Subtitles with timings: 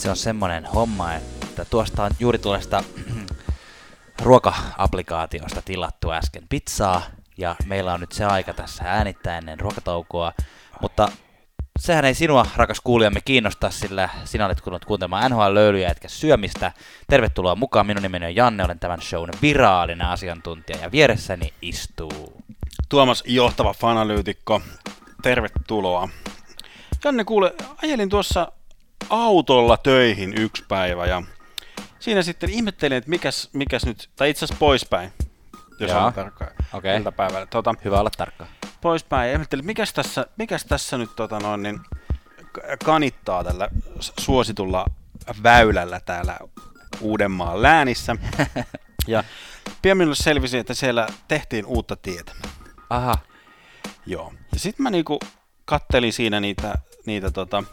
[0.00, 2.84] se on semmonen homma, että tuosta on juuri tuollaista
[4.22, 7.02] ruoka-applikaatiosta tilattu äsken pizzaa,
[7.38, 10.32] ja meillä on nyt se aika tässä äänittää ennen ruokataukoa,
[10.82, 11.08] mutta
[11.78, 16.72] sehän ei sinua, rakas kuulijamme, kiinnosta, sillä sinä olet kuullut kuuntelemaan NHL-löylyjä etkä syömistä.
[17.10, 22.42] Tervetuloa mukaan, minun nimeni on Janne, olen tämän shown viraalinen asiantuntija ja vieressäni istuu.
[22.88, 24.62] Tuomas, johtava fanalyytikko,
[25.22, 26.08] tervetuloa.
[27.04, 28.52] Janne, kuule, ajelin tuossa
[29.10, 31.22] autolla töihin yksi päivä ja
[31.98, 35.12] siinä sitten ihmettelin, että mikäs, mikäs nyt, tai itse asiassa poispäin,
[35.80, 36.96] jos on tarkkaan Okei.
[36.96, 37.46] iltapäivällä.
[37.46, 38.46] Tota, Hyvä olla tarkka.
[38.80, 41.80] poispäin ja ihmettelin, mikäs tässä, mikäs tässä nyt tota noin, niin,
[42.84, 43.68] kanittaa tällä
[44.20, 44.86] suositulla
[45.42, 46.38] väylällä täällä
[47.00, 48.16] Uudenmaan läänissä.
[49.06, 49.24] ja
[49.82, 52.32] pian minulle selvisi, että siellä tehtiin uutta tietä.
[52.90, 53.18] Aha,
[54.06, 54.32] Joo.
[54.52, 55.18] Ja sitten mä niinku
[55.64, 56.74] kattelin siinä niitä,
[57.06, 57.64] niitä tota,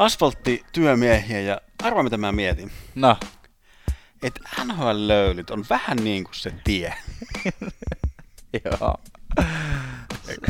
[0.00, 2.72] asfalttityömiehiä ja arva mitä mä mietin.
[2.94, 3.16] no,
[4.22, 6.94] Että NHL-löylyt on vähän niin kuin se tie.
[8.64, 9.00] joo.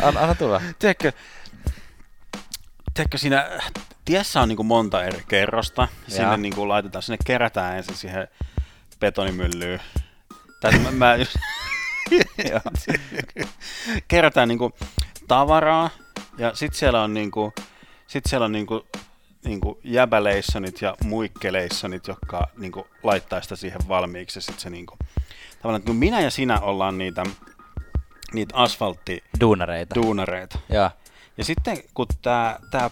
[0.02, 0.62] Anna, anna tulla.
[0.78, 1.12] Tiedätkö,
[2.94, 3.60] tiedätkö siinä
[4.04, 5.88] tiessä on niinku monta eri kerrosta.
[6.08, 6.36] Sinne Jaa.
[6.36, 8.28] niinku laitetaan, sinne kerätään ensin siihen
[9.00, 9.80] betonimyllyyn.
[10.60, 11.36] Tai mä, mä just,
[14.08, 14.72] kerätään niinku
[15.28, 15.90] tavaraa
[16.38, 17.52] ja sit siellä on niinku,
[18.06, 18.52] sit siellä on
[19.44, 24.98] niinku, niinku jäbäleissonit ja muikkeleissonit, jotka niinku laittaa sitä siihen valmiiksi ja sit se niinku,
[25.62, 27.22] tavallaan, että kun minä ja sinä ollaan niitä,
[28.32, 29.94] niitä asfalttiduunareita.
[29.94, 30.58] Duunareita.
[30.68, 30.90] Joo.
[31.36, 32.90] Ja sitten kun tämä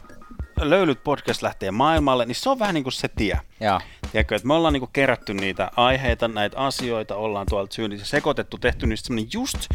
[0.61, 3.41] Löylyt podcast lähtee maailmalle, niin se on vähän niin kuin se tie.
[3.61, 3.81] Joo.
[4.12, 8.59] Tiedätkö, että me ollaan niin kuin kerätty niitä aiheita, näitä asioita, ollaan tuolta syynissä sekoitettu,
[8.59, 9.69] tehty niistä semmoinen just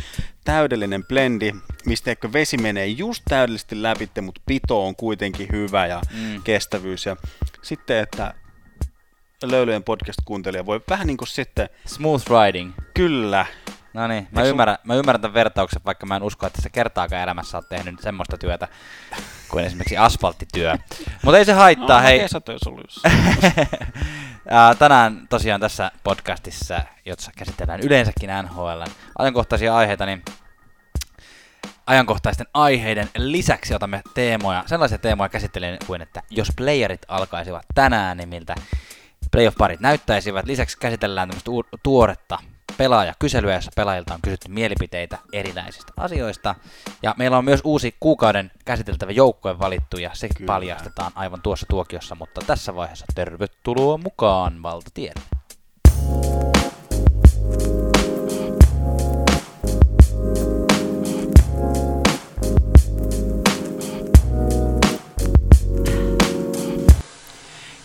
[0.43, 1.53] täydellinen blendi,
[1.85, 6.43] mistä tiedätkö, vesi menee just täydellisesti läpi, mutta pito on kuitenkin hyvä ja mm.
[6.43, 7.05] kestävyys.
[7.05, 7.15] Ja
[7.61, 8.33] sitten, että
[9.43, 12.73] Löylyjen podcast-kuuntelija voi vähän niin kuin sitten, Smooth riding.
[12.93, 13.45] kyllä,
[13.93, 17.21] No niin, mä ymmärrän, mä ymmärrän tämän vertauksen, vaikka mä en usko, että sä kertaakaan
[17.23, 18.67] elämässä oot tehnyt semmoista työtä
[19.49, 20.77] kuin esimerkiksi asfalttityö.
[21.23, 22.19] Mutta ei se haittaa, no, hei.
[24.79, 28.81] Tänään tosiaan tässä podcastissa, jossa käsitellään yleensäkin NHL
[29.19, 30.23] ajankohtaisia aiheita, niin
[31.87, 38.29] ajankohtaisten aiheiden lisäksi otamme teemoja, sellaisia teemoja käsittelen kuin, että jos playerit alkaisivat tänään, niin
[38.29, 38.55] miltä
[39.31, 40.45] playoff-parit näyttäisivät.
[40.45, 41.51] Lisäksi käsitellään tämmöistä
[41.83, 42.37] tuoretta
[42.77, 46.55] pelaajakyselyä, jossa pelaajilta on kysytty mielipiteitä erilaisista asioista.
[47.01, 50.47] Ja meillä on myös uusi kuukauden käsiteltävä joukkue valittu, ja se Kyllä.
[50.47, 55.21] paljastetaan aivan tuossa tuokiossa, mutta tässä vaiheessa tervetuloa mukaan valtatielle.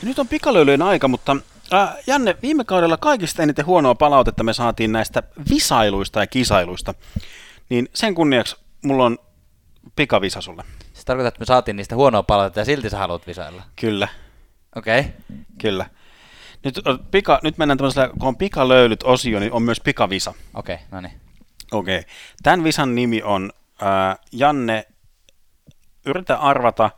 [0.02, 1.36] Ja nyt on pikalöylyjen aika, mutta
[1.72, 6.94] äh, Janne, viime kaudella kaikista eniten huonoa palautetta me saatiin näistä visailuista ja kisailuista.
[7.68, 9.18] Niin sen kunniaksi mulla on
[9.96, 10.64] pikavisa sulle.
[10.92, 13.62] Se tarkoittaa, että me saatiin niistä huonoa palautetta ja silti sä haluat visailla.
[13.76, 14.08] Kyllä,
[14.76, 15.00] Okei.
[15.00, 15.12] Okay.
[15.58, 15.86] kyllä.
[16.64, 16.80] Nyt,
[17.10, 20.34] pika, nyt mennään tämmöisellä, kun on pikalöylyt osio, niin on myös pikavisa.
[20.54, 21.20] Okei, okay, no niin.
[21.72, 22.02] Okei.
[22.42, 23.52] Tämän visan nimi on
[23.82, 24.86] äh, Janne,
[26.06, 26.90] yritä arvata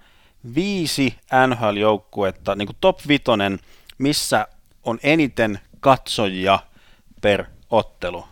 [0.55, 3.59] viisi NHL-joukkuetta, niin kuin top vitonen,
[3.99, 4.47] missä
[4.85, 6.59] on eniten katsojia
[7.21, 8.25] per ottelu.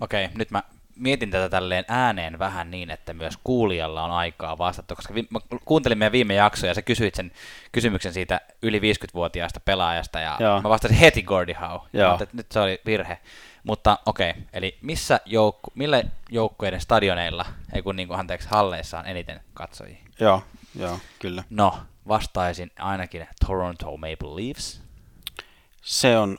[0.00, 0.62] Okei, okay, nyt mä
[0.96, 5.38] mietin tätä tälleen ääneen vähän niin, että myös kuulijalla on aikaa vastata, koska vi- mä
[5.64, 7.32] kuuntelin meidän viime jaksoja ja sä kysyit sen
[7.72, 10.62] kysymyksen siitä yli 50-vuotiaasta pelaajasta ja Joo.
[10.62, 11.88] mä vastasin heti Gordie Howe.
[11.92, 12.10] Joo.
[12.10, 13.18] Mutta että nyt se oli virhe.
[13.64, 18.98] Mutta okei, okay, eli missä joukku, millä joukkueiden stadioneilla, ei kun niin kuin, anteeksi, halleissa
[18.98, 19.98] on eniten katsojia?
[20.20, 20.42] Joo,
[20.78, 21.44] joo, kyllä.
[21.50, 21.78] No,
[22.08, 24.82] vastaisin ainakin Toronto Maple Leafs.
[25.80, 26.38] Se on,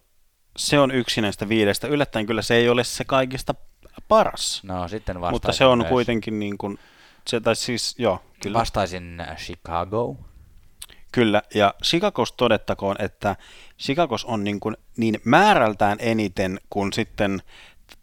[0.58, 1.88] se on yksi näistä viidestä.
[1.88, 3.56] Yllättäen kyllä se ei ole se kaikista
[4.08, 6.80] paras, No, sitten vastaisin mutta se on myös, kuitenkin niin kuin,
[7.28, 8.60] se, tai siis, joo, kyllä.
[8.60, 10.18] Vastaisin äh, Chicago.
[11.12, 13.36] Kyllä, ja Chicagos todettakoon, että
[13.80, 17.42] Chicagos on niin, kuin niin määrältään eniten, kun sitten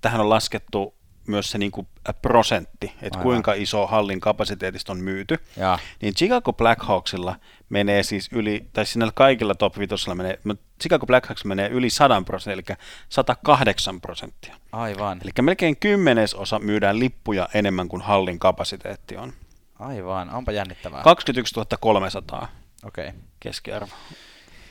[0.00, 0.94] tähän on laskettu
[1.28, 1.86] myös se niin kuin
[2.22, 3.22] prosentti, että Aivan.
[3.22, 5.38] kuinka iso hallin kapasiteetista on myyty.
[5.56, 7.36] Ja Niin Chicago Blackhawksilla
[7.68, 12.22] menee siis yli, tai siinä kaikilla top 5 menee, mutta Chicago Blackhawks menee yli 100
[12.26, 12.78] prosenttia, eli
[13.08, 14.56] 108 prosenttia.
[14.72, 19.32] aivan, Eli melkein kymmenesosa myydään lippuja enemmän kuin hallin kapasiteetti on.
[19.78, 21.02] aivan, onpa jännittävää.
[21.02, 22.48] 21 300
[22.84, 23.08] Okei.
[23.08, 23.20] Okay.
[23.40, 23.92] keskiarvo.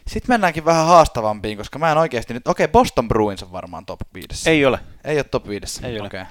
[0.07, 2.47] Sitten mennäänkin vähän haastavampiin, koska mä en oikeasti nyt...
[2.47, 4.49] Okei, okay, Boston Bruins on varmaan top 5.
[4.49, 4.79] Ei ole.
[5.03, 5.85] Ei ole top 5.
[5.85, 6.07] Ei ole.
[6.07, 6.25] Okay.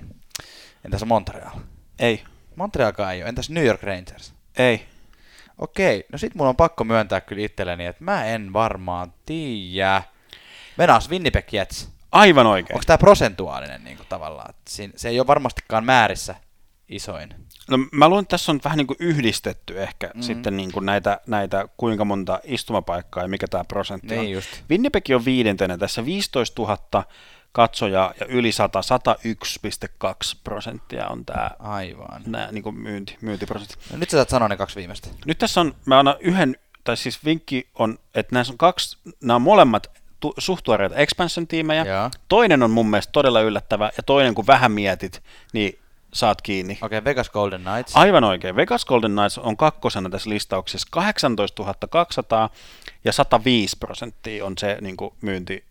[0.85, 1.51] Entäs Montreal?
[1.99, 2.25] Ei.
[2.57, 3.29] Montrealkaan ei ole.
[3.29, 4.35] Entäs New York Rangers?
[4.59, 4.87] Ei.
[5.59, 10.03] Okei, no sit mun on pakko myöntää kyllä itselleni, että mä en varmaan tiedä.
[10.79, 11.89] Venas Winnipeg Jets.
[12.13, 12.77] Aivan oikein.
[12.77, 14.55] Onko tämä prosentuaalinen niin kuin, tavallaan?
[14.97, 16.35] Se ei ole varmastikaan määrissä
[16.89, 17.35] isoin.
[17.71, 20.23] No mä luulen, että tässä on vähän niin kuin yhdistetty ehkä mm.
[20.23, 24.31] sitten niin kuin näitä, näitä, kuinka monta istumapaikkaa ja mikä tämä prosentti Niin on.
[24.31, 24.49] just.
[24.71, 27.05] Winnipeg on viidentenä tässä 15 000
[27.53, 32.23] katsojaa ja yli 100, 101,2 prosenttia on tämä Aivan.
[32.27, 33.77] nää, niin kuin myynti, myyntiprosentti.
[33.93, 35.09] No, nyt sä saat sanoa ne kaksi viimeistä.
[35.27, 39.35] Nyt tässä on, mä annan yhden, tai siis vinkki on, että näissä on kaksi, nämä
[39.35, 39.91] on molemmat
[40.21, 41.85] tu, suhtuoreita expansion-tiimejä.
[42.29, 45.23] Toinen on mun mielestä todella yllättävä, ja toinen kun vähän mietit,
[45.53, 45.79] niin
[46.13, 46.79] saat kiinni.
[46.83, 47.97] Okei, okay, Vegas Golden Knights.
[47.97, 48.57] Aivan oikein.
[48.57, 50.89] Vegas Golden Knights on kakkosena tässä listauksessa.
[50.91, 52.51] 18 200
[53.05, 55.65] ja 105 prosenttia on se niin kuin myynti,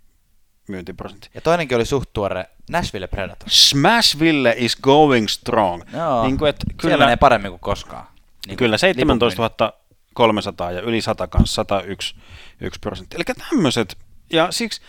[0.67, 1.29] myyntiprosentti.
[1.33, 3.69] Ja toinenkin oli suht tuore Nashville Predators.
[3.69, 5.83] Smashville is going strong.
[5.93, 8.07] Joo, Niin kuin, että Siellä kyllä, menee paremmin kuin koskaan.
[8.47, 9.73] Niin kyllä kuin 17
[10.13, 12.15] 300 ja yli 100 kanssa 101
[12.61, 13.17] 1 prosenttia.
[13.17, 13.97] Eli tämmöiset,
[14.33, 14.81] ja siksi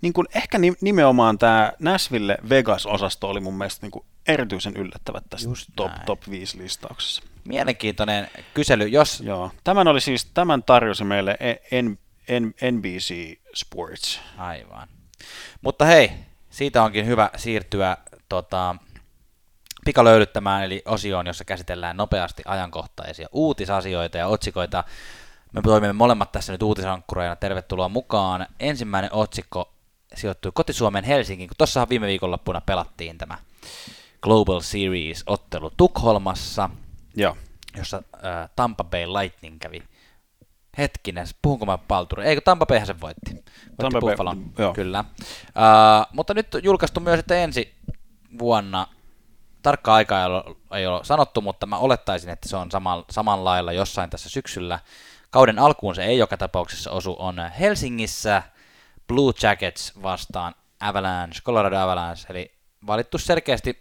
[0.00, 5.20] niin kuin ehkä ni- nimenomaan tämä Nashville Vegas-osasto oli mun mielestä niin kuin erityisen yllättävä
[5.30, 6.06] tässä Just top, näin.
[6.06, 7.22] top 5 listauksessa.
[7.44, 9.20] Mielenkiintoinen kysely, jos...
[9.20, 11.98] Joo, tämän oli siis, tämän tarjosi meille E, N,
[12.40, 14.20] N, NBC Sports.
[14.38, 14.88] Aivan.
[15.62, 16.10] Mutta hei,
[16.50, 17.96] siitä onkin hyvä siirtyä
[18.28, 18.76] tota,
[19.84, 24.84] pikalöylyttämään, eli osioon, jossa käsitellään nopeasti ajankohtaisia uutisasioita ja otsikoita.
[25.52, 28.46] Me toimimme molemmat tässä nyt uutisankkureina, tervetuloa mukaan.
[28.60, 29.74] Ensimmäinen otsikko
[30.14, 33.38] sijoittui Kotisuomen Helsinkiin, kun tuossa viime viikonloppuna pelattiin tämä
[34.22, 36.70] Global Series-ottelu Tukholmassa,
[37.16, 37.36] Joo,
[37.76, 39.82] jossa äh, Tampa Bay Lightning kävi
[40.78, 42.24] Hetkinen, puhunko mä palturi?
[42.24, 43.34] Eikö Tampa Bayhän sen voitti?
[43.34, 44.72] Voitti Tampa Bay, Buffalon, joo.
[44.72, 45.04] kyllä.
[45.46, 47.74] Uh, mutta nyt julkaistu myös sitten ensi
[48.38, 48.86] vuonna,
[49.62, 53.44] tarkkaa aikaa ei ole, ei ole sanottu, mutta mä olettaisin, että se on saman, saman
[53.44, 54.78] lailla jossain tässä syksyllä.
[55.30, 58.42] Kauden alkuun se ei joka tapauksessa osu, on Helsingissä
[59.08, 62.54] Blue Jackets vastaan Avalanche, Colorado Avalanche, eli
[62.86, 63.78] valittu selkeästi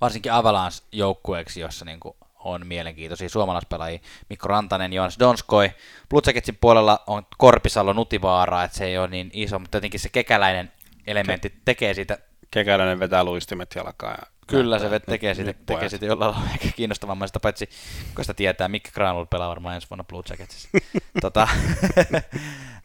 [0.00, 3.98] varsinkin Avalanche-joukkueeksi, jossa niin kuin on mielenkiintoisia suomalaispelaajia.
[4.30, 5.70] Mikko Rantanen, Joonas Donskoi.
[6.10, 10.08] Blue Jacketsin puolella on Korpisalo Nutivaara, että se ei ole niin iso, mutta jotenkin se
[10.08, 10.72] kekäläinen
[11.06, 12.18] elementti tekee siitä,
[12.50, 14.16] kekäläinen vetää luistimet jalkaan.
[14.20, 17.68] Ja kyllä se vet- tekee siitä, tekee siitä jollain lailla ehkä kiinnostavammaista, paitsi
[18.14, 20.68] kun sitä tietää, Mikko Granul pelaa varmaan ensi vuonna Blue Jacketsissa.
[21.22, 21.48] tota,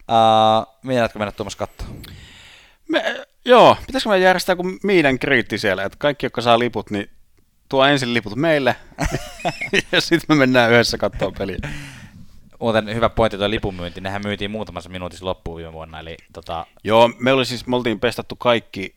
[0.08, 1.96] uh, Mietitkö mennä Tuomas katsomaan?
[2.88, 7.10] Me, joo, pitäisikö me järjestää kuin meidän kriitti siellä, että kaikki, jotka saa liput, niin
[7.68, 8.76] tuo ensin liput meille,
[9.92, 11.58] ja sitten me mennään yhdessä katsoa peliä.
[12.60, 17.10] Muuten hyvä pointti tuo lipunmyynti, nehän myytiin muutamassa minuutissa loppuun viime vuonna, eli tota, Joo,
[17.18, 18.94] me, oli siis, me oltiin pestattu kaikki,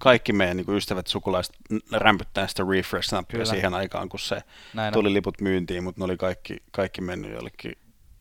[0.00, 1.56] kaikki meidän niin ystävät, sukulaiset
[1.92, 4.42] rämpyttää sitä refresh-nappia siihen aikaan, kun se
[4.74, 4.92] Näin on.
[4.92, 7.72] tuli liput myyntiin, mutta ne oli kaikki, kaikki mennyt jollekin,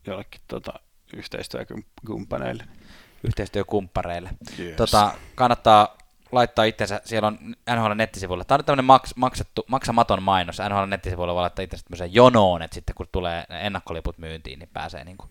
[0.08, 0.74] jollekin tota,
[1.14, 2.64] yhteistyökumppaneille.
[3.24, 4.30] Yhteistyökumppareille.
[4.60, 4.76] Yes.
[4.76, 5.98] Tota, kannattaa
[6.32, 7.40] laittaa itsensä, siellä on
[7.76, 12.14] NHL nettisivuilla, tämä on tämmöinen maks, maksettu, maksamaton mainos, NHL nettisivuilla voi laittaa itsensä tämmöiseen
[12.14, 15.30] jonoon, että sitten kun tulee ennakkoliput myyntiin, niin pääsee niin kuin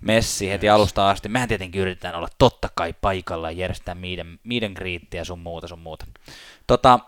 [0.00, 1.28] messi heti alusta asti.
[1.28, 5.78] Mehän tietenkin yritetään olla totta kai paikalla ja järjestää meidän, meidän greettiä sun muuta sun
[5.78, 6.06] muuta.
[6.66, 6.98] Tota,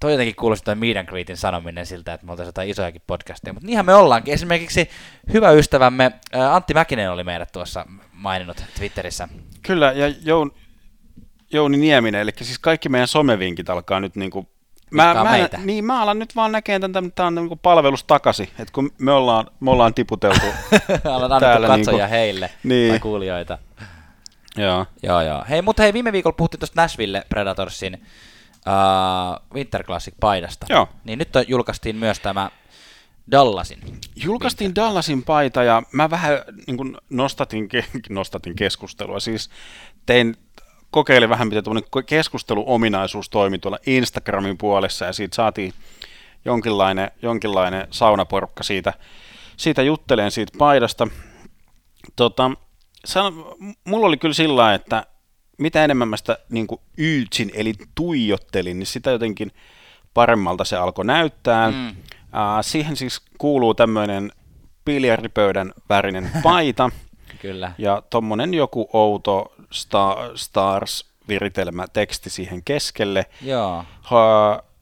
[0.00, 3.66] toi jotenkin kuulosti toi and greetin sanominen siltä, että me oltaisiin jotain isojakin podcasteja, mutta
[3.66, 4.34] niinhän me ollaankin.
[4.34, 4.90] Esimerkiksi
[5.32, 6.12] hyvä ystävämme
[6.50, 7.86] Antti Mäkinen oli meidät tuossa
[8.22, 9.28] maininnut Twitterissä.
[9.62, 10.54] Kyllä, ja Joun,
[11.52, 14.48] Jouni Nieminen, eli siis kaikki meidän somevinkit alkaa nyt niinku...
[14.90, 15.58] Mä, Vikkaa mä, meitä.
[15.64, 19.12] niin, mä alan nyt vaan näkemään tämän, tämä on niinku palvelus takaisin, että kun me
[19.12, 20.46] ollaan, me ollaan tiputeltu.
[21.14, 22.90] Annettu Täällä katsoja niinku- heille Niin.
[22.90, 23.58] tai kuulijoita.
[24.56, 24.86] Joo.
[25.02, 25.44] Joo, joo.
[25.48, 30.66] Hei, mutta hei, viime viikolla puhuttiin tuosta Nashville Predatorsin uh, Winter Classic-paidasta.
[30.68, 30.88] Joo.
[31.04, 32.50] Niin nyt on, julkaistiin myös tämä
[33.30, 33.78] Dallasin.
[34.16, 37.68] Julkaistiin Dallasin paita ja mä vähän niin kuin nostatin,
[38.08, 39.20] nostatin keskustelua.
[39.20, 39.50] Siis
[40.06, 40.36] tein,
[40.90, 45.72] kokeilin vähän, miten tuommoinen keskusteluominaisuus toimi tuolla Instagramin puolessa ja siitä saatiin
[46.44, 48.92] jonkinlainen, jonkinlainen saunaporukka siitä,
[49.56, 51.08] siitä jutteleen siitä paidasta.
[52.16, 52.50] Tota,
[53.04, 53.34] san,
[53.84, 55.06] mulla oli kyllä sillä että
[55.58, 59.52] mitä enemmän mä sitä niin kuin yytsin, eli tuijottelin, niin sitä jotenkin
[60.14, 61.70] paremmalta se alkoi näyttää.
[61.70, 61.96] Mm.
[62.60, 64.32] Siihen siis kuuluu tämmöinen
[64.84, 66.90] biljardipöydän värinen paita
[67.40, 67.72] Kyllä.
[67.78, 73.26] ja tommonen joku outo Star, Stars viritelmä teksti siihen keskelle.
[73.42, 73.78] Joo.
[73.78, 74.72] Uh,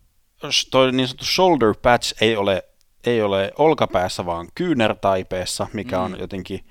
[0.71, 2.65] toi niin sanottu shoulder patch ei ole,
[3.07, 6.05] ei ole olkapäässä, vaan kyynärtaipeessa, mikä mm.
[6.05, 6.65] on jotenkin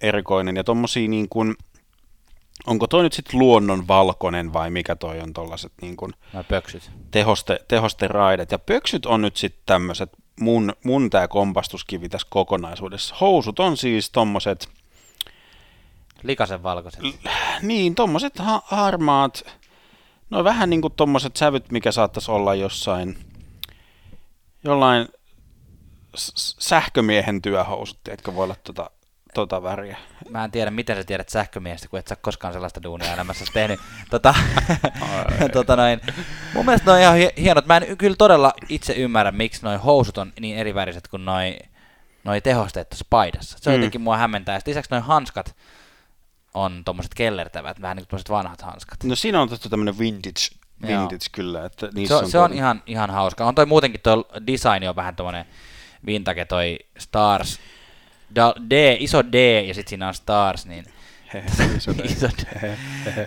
[0.00, 0.56] erikoinen.
[0.56, 1.54] Ja tommosia niin kuin,
[2.66, 6.90] onko toi nyt sitten luonnon valkoinen vai mikä toi on tollaset niin kuin Nämä pöksyt.
[7.10, 8.50] tehoste, tehosteraidet.
[8.52, 13.14] Ja pöksyt on nyt sitten tämmöiset mun, mun tämä kompastuskivi tässä kokonaisuudessa.
[13.20, 14.68] Housut on siis tommoset,
[16.22, 17.00] Likasen valkoiset.
[17.62, 19.44] niin tommoset ha- harmaat,
[20.30, 23.18] no vähän niin kuin tommoset sävyt, mikä saattaisi olla jossain,
[24.64, 25.08] jollain
[26.16, 28.90] s- sähkömiehen työhousut, tiedätkö, voi olla tota,
[29.36, 29.96] tota väriä.
[30.30, 33.80] Mä en tiedä, miten sä tiedät sähkömiestä, kun et sä koskaan sellaista duunia elämässä tehnyt.
[34.10, 34.34] tota,
[35.52, 36.00] tota noin.
[36.54, 37.66] Mun mielestä ne on ihan hie- hienot.
[37.66, 41.58] Mä en kyllä todella itse ymmärrä, miksi noi housut on niin eri väriset kuin noi,
[42.24, 43.58] noi tehosteet tuossa paidassa.
[43.60, 43.80] Se on Mm.
[43.80, 44.54] jotenkin mua hämmentää.
[44.54, 45.56] Ja sit lisäksi noi hanskat
[46.54, 49.04] on tommoset kellertävät, vähän niin kuin vanhat hanskat.
[49.04, 50.40] No siinä on otettu tämmönen vintage,
[50.82, 51.00] Joo.
[51.00, 53.44] vintage kyllä, että Se niissä on, se on ihan, ihan hauska.
[53.44, 55.44] On toi muutenkin toi design on vähän tommonen
[56.06, 57.60] vintage, toi Stars,
[58.34, 60.84] da, D, iso D ja sit siinä on Stars, niin
[61.76, 62.04] iso D.
[62.10, 62.66] Iso D.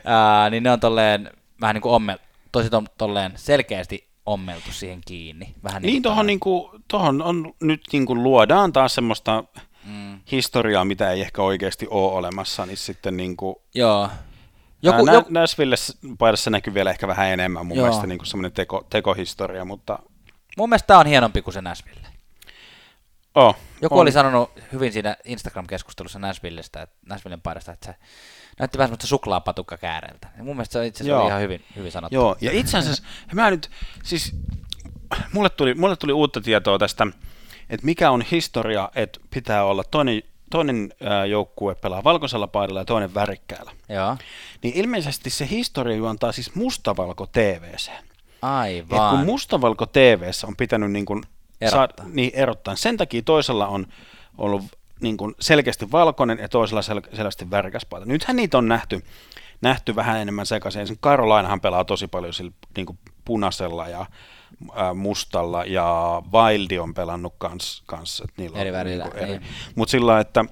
[0.06, 2.18] Ää, niin ne on tolleen vähän niin kuin ommel,
[2.52, 5.54] tosi to, tolleen selkeästi ommeltu siihen kiinni.
[5.64, 9.44] Vähän Niin, kuin tohon, toi- niinku, tohon on nyt niinku luodaan taas semmoista
[9.86, 14.10] mm, historiaa, mitä ei ehkä oikeasti ole olemassa, niin sitten niinku, joo.
[14.82, 15.76] joku, nä, joku, Nashville
[16.18, 17.86] paidassa näkyy vielä ehkä vähän enemmän mun Joo.
[17.86, 20.00] mielestä niinku semmoinen teko, tekohistoria, mutta
[20.58, 22.08] mun mielestä tää on hienompi kuin se Nashville.
[23.36, 24.02] Oh, Joku on.
[24.02, 27.96] oli sanonut hyvin siinä Instagram-keskustelussa Nashvillestä, että Nashvillen paidasta, että se
[28.60, 30.28] näytti vähän semmoista suklaapatukkakääreltä.
[30.38, 31.22] Ja mun mielestä se itse asiassa Joo.
[31.22, 32.16] oli ihan hyvin, hyvin sanottu.
[32.16, 33.70] Joo, ja itse asiassa mä nyt,
[34.04, 34.36] siis
[35.34, 37.08] mulle tuli, mulle tuli uutta tietoa tästä,
[37.70, 40.94] että mikä on historia, että pitää olla toinen, toinen
[41.30, 43.72] joukkue pelaa valkoisella paidalla ja toinen värikkäällä.
[43.90, 44.18] Joo.
[44.64, 47.88] Niin ilmeisesti se historia juontaa siis mustavalko TVC.
[47.88, 49.18] Et Aivan.
[49.18, 51.24] kun mustavalko TVssä on pitänyt niin kuin
[51.62, 52.06] Erottaa.
[52.10, 52.76] niin erottaa.
[52.76, 53.88] Sen takia toisella on
[54.38, 54.64] ollut
[55.02, 58.06] niin kuin selkeästi valkoinen ja toisella sel- selvästi värikäs paita.
[58.06, 59.04] Nythän niitä on nähty,
[59.62, 60.82] nähty vähän enemmän sekaisin.
[60.82, 64.06] Esimerkiksi Karolainahan pelaa tosi paljon sillä niin kuin punaisella ja
[64.76, 69.30] ää, mustalla ja Wildi on pelannut kans, kans että niillä Eri on värillä, niinku eri.
[69.32, 69.42] niin.
[69.76, 70.46] Mutta sillä että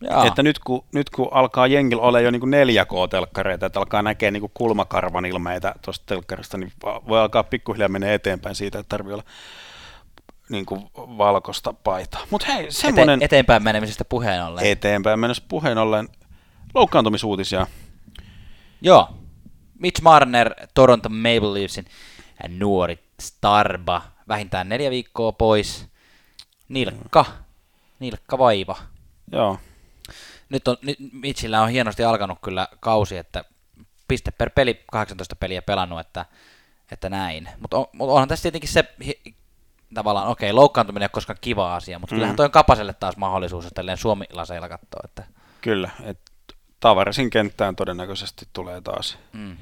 [0.00, 0.24] Joo.
[0.24, 4.50] että nyt kun, nyt kun alkaa jengillä olla jo niin 4K-telkkareita, että alkaa näkeä niin
[4.54, 6.72] kulmakarvan ilmeitä tuosta telkkarista, niin
[7.08, 9.24] voi alkaa pikkuhiljaa mennä eteenpäin siitä, että tarvii olla
[10.52, 12.20] niin kuin valkoista paitaa.
[12.30, 14.66] Mutta hei, semmoinen Ete- eteenpäin menemisestä puheen ollen.
[14.66, 16.08] eteenpäin mennessä puheen ollen
[16.74, 17.66] loukkaantumisuutisia.
[18.80, 19.08] Joo.
[19.78, 21.84] Mitch Marner, Toronto Maple Leafsin
[22.48, 25.86] nuori starba, vähintään neljä viikkoa pois.
[26.68, 27.24] Nilkka,
[27.98, 28.76] nilkka vaiva.
[29.32, 29.58] Joo,
[30.48, 33.44] Nyt, on, nyt Mitchillä on hienosti alkanut kyllä kausi, että
[34.08, 36.26] piste per peli, 18 peliä pelannut, että,
[36.92, 37.48] että näin.
[37.60, 38.84] Mutta on, mut onhan tässä tietenkin se
[39.94, 42.16] tavallaan, okei, loukkaantuminen ei ole koskaan kiva asia, mutta Mm.
[42.16, 45.24] kyllähän toi on Kapaselle taas mahdollisuus, jos tälleen Suomi-laseilla katsoo, että
[45.60, 45.90] kyllä.
[46.04, 46.18] Et
[46.80, 49.56] Tavarisin kenttään todennäköisesti tulee taas, mm.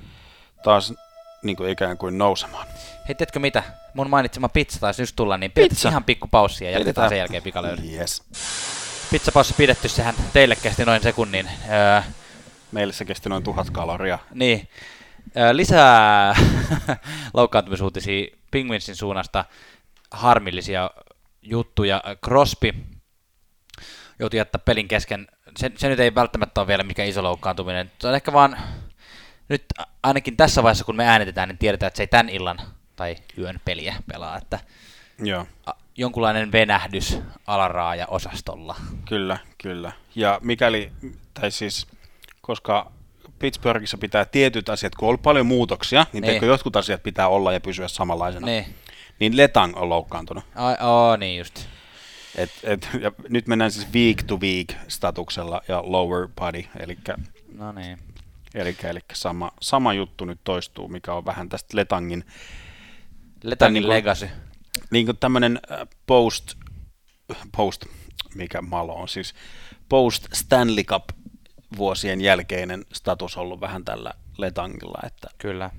[0.63, 0.95] taas
[1.43, 2.67] niin kuin ikään kuin nousemaan.
[3.09, 3.63] Hei, tiedätkö mitä?
[3.95, 5.89] Mun mainitsema pizza taisi just tulla, niin pidetään Pizza.
[5.89, 7.83] ihan pikku paussia ja jatketaan sen jälkeen pikalöyly.
[7.83, 8.23] Yes.
[9.11, 11.49] Pizzapaussi pidetty, sehän teille kesti noin sekunnin.
[11.71, 12.03] Öö,
[12.73, 14.19] Meille se kesti noin tuhat kaloria.
[14.35, 14.69] niin.
[15.37, 16.35] Öö, lisää
[17.35, 19.45] loukkaantumisuutisia Penguinsin suunnasta.
[20.11, 20.91] Harmillisia
[21.43, 22.03] juttuja.
[22.25, 22.73] Crosby
[24.19, 25.29] joutui jättää pelin kesken.
[25.57, 27.91] Se, se nyt ei välttämättä ole vielä mikä iso loukkaantuminen.
[27.99, 28.57] Se on ehkä vaan
[29.49, 29.65] nyt
[30.03, 32.59] ainakin tässä vaiheessa, kun me äänitetään, niin tiedetään, että se ei tämän illan
[32.97, 34.37] tai yön peliä pelaa.
[34.37, 34.59] Että
[35.19, 35.47] Joo.
[35.67, 38.77] a- jonkunlainen venähdys alaraaja osastolla.
[39.09, 39.93] Kyllä, kyllä.
[40.15, 40.93] Ja mikäli,
[41.35, 41.87] tai siis,
[42.41, 42.93] koska
[43.39, 46.41] Pittsburghissa pitää tietyt asiat, kun on ollut paljon muutoksia, niin, Niin.
[46.41, 46.49] niin.
[46.49, 48.47] jotkut asiat pitää olla ja pysyä samanlaisena.
[48.47, 48.75] Niin,
[49.21, 49.31] Niin.
[49.31, 50.45] niin Letang on loukkaantunut.
[50.55, 51.67] Ai, oo, niin just.
[52.37, 56.99] Et, et, ja nyt mennään siis week to week statuksella ja lower body, eli
[57.55, 57.99] No niin.
[58.55, 62.25] Eli, eli sama, sama juttu nyt toistuu, mikä on vähän tästä Letangin,
[63.43, 64.29] Letangin niinku- legacy.
[64.91, 66.55] niin kuin tämmöinen äh, post,
[67.57, 67.87] post,
[68.35, 69.35] mikä malo on siis,
[69.89, 71.05] post Stanley Cup
[71.77, 75.71] vuosien jälkeinen status ollut vähän tällä Letangilla, että Kyllä.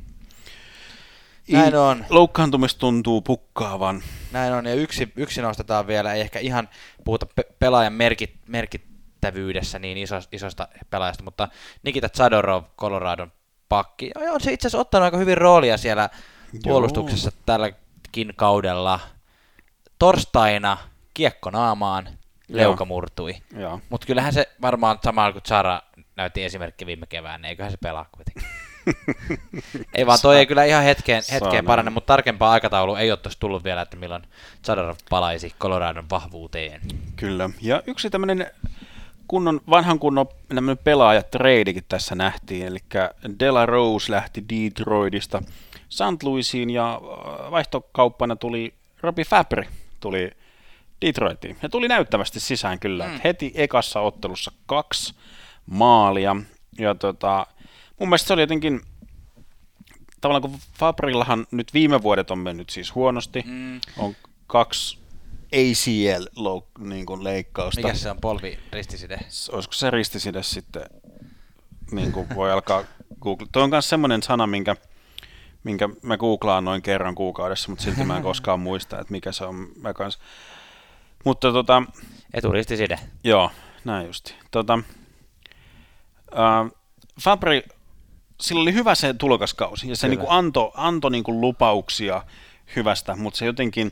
[1.52, 2.06] Näin on.
[2.10, 4.04] loukkaantumista tuntuu pukkaavan.
[4.32, 6.70] Näin on, ja yksi, yksi nostetaan vielä, ei ehkä ihan
[7.04, 11.48] puhuta pe- pelaajan merkit, merkittävyydessä niin iso, isosta pelaajasta, mutta
[11.84, 13.32] Nikita Zadorov, Coloradon
[13.70, 16.10] pakki, on se itse asiassa ottanut aika hyvin roolia siellä
[16.64, 19.00] puolustuksessa tälläkin kaudella.
[20.00, 20.78] Torstaina
[21.14, 22.10] kiekko naamaan,
[22.48, 22.86] leuka Joo.
[22.86, 23.36] murtui.
[23.58, 23.82] Joo.
[23.90, 25.82] Mutta kyllähän se varmaan samalla kuin Zara
[26.16, 28.44] näytti esimerkki viime kevään, niin eiköhän se pelaa kuitenkin.
[29.96, 33.64] ei vaan toi ei kyllä ihan hetkeen, hetkeen parane, mutta tarkempaa aikataulua ei ole tullut
[33.64, 34.24] vielä, että milloin
[34.66, 36.82] Zadorov palaisi Coloradon vahvuuteen.
[37.16, 37.50] Kyllä.
[37.62, 38.52] Ja yksi tämmöinen
[39.28, 42.80] kunnon, vanhan kunnon tämmöinen pelaajatreidikin tässä nähtiin, eli
[43.40, 45.42] Dela Rose lähti Detroitista
[45.90, 46.24] St.
[46.24, 49.64] Louisiin ja äh, vaihtokauppana tuli Robbie Fabry
[50.00, 50.32] tuli
[51.02, 51.58] Detroitiin.
[51.62, 53.08] Ja tuli näyttävästi sisään kyllä.
[53.08, 53.20] Mm.
[53.24, 55.16] Heti ekassa ottelussa kaksi
[55.66, 56.36] maalia.
[56.80, 57.48] Ja tota,
[58.02, 58.82] mun mielestä se oli jotenkin,
[60.22, 63.82] tavallaan kun Fabrillahan nyt viime vuodet on mennyt siis huonosti, mm.
[63.98, 64.16] on
[64.48, 64.98] kaksi
[65.52, 66.26] ACL
[66.80, 67.06] niin.
[67.76, 69.20] Mikä se on polvi ristiside?
[69.52, 70.84] Olisiko se ristiside sitten,
[71.92, 72.84] niin kuin voi alkaa
[73.22, 73.48] google.
[73.52, 74.76] Tuo on myös semmoinen sana, minkä,
[75.64, 79.46] minkä mä googlaan noin kerran kuukaudessa, mutta silti mä en koskaan muista, että mikä se
[79.46, 79.68] on.
[79.82, 80.20] Mä kans.
[81.26, 81.84] Mutta tota...
[82.34, 83.00] Eturistiside.
[83.24, 83.52] Joo,
[83.86, 84.36] näin justi.
[84.52, 84.80] Tota,
[86.34, 86.72] äh,
[87.22, 87.64] Fabri,
[88.42, 92.24] sillä oli hyvä se tulokaskausi, ja se niin kuin antoi anto niin kuin lupauksia
[92.76, 93.92] hyvästä, mutta se jotenkin,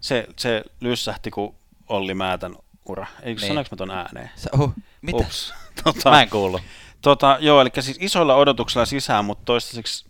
[0.00, 1.54] se, se lyssähti kuin
[1.88, 3.06] Olli Määtän ura.
[3.22, 3.48] Eikö niin.
[3.48, 4.30] sanoinko mä ton ääneen?
[4.36, 5.18] Sä, uh, mitä?
[5.18, 5.54] Ups.
[5.84, 6.62] Tota, mä en kuullut.
[7.02, 10.06] Tota, joo, eli siis isoilla odotuksilla sisään, mutta toistaiseksi,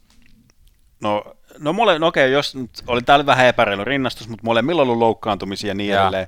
[1.00, 1.24] no,
[1.58, 4.98] no, mole, no okei, jos nyt oli täällä vähän epäreilu rinnastus, mutta molemmilla on ollut
[4.98, 6.00] loukkaantumisia ja niin ja.
[6.00, 6.26] edelleen.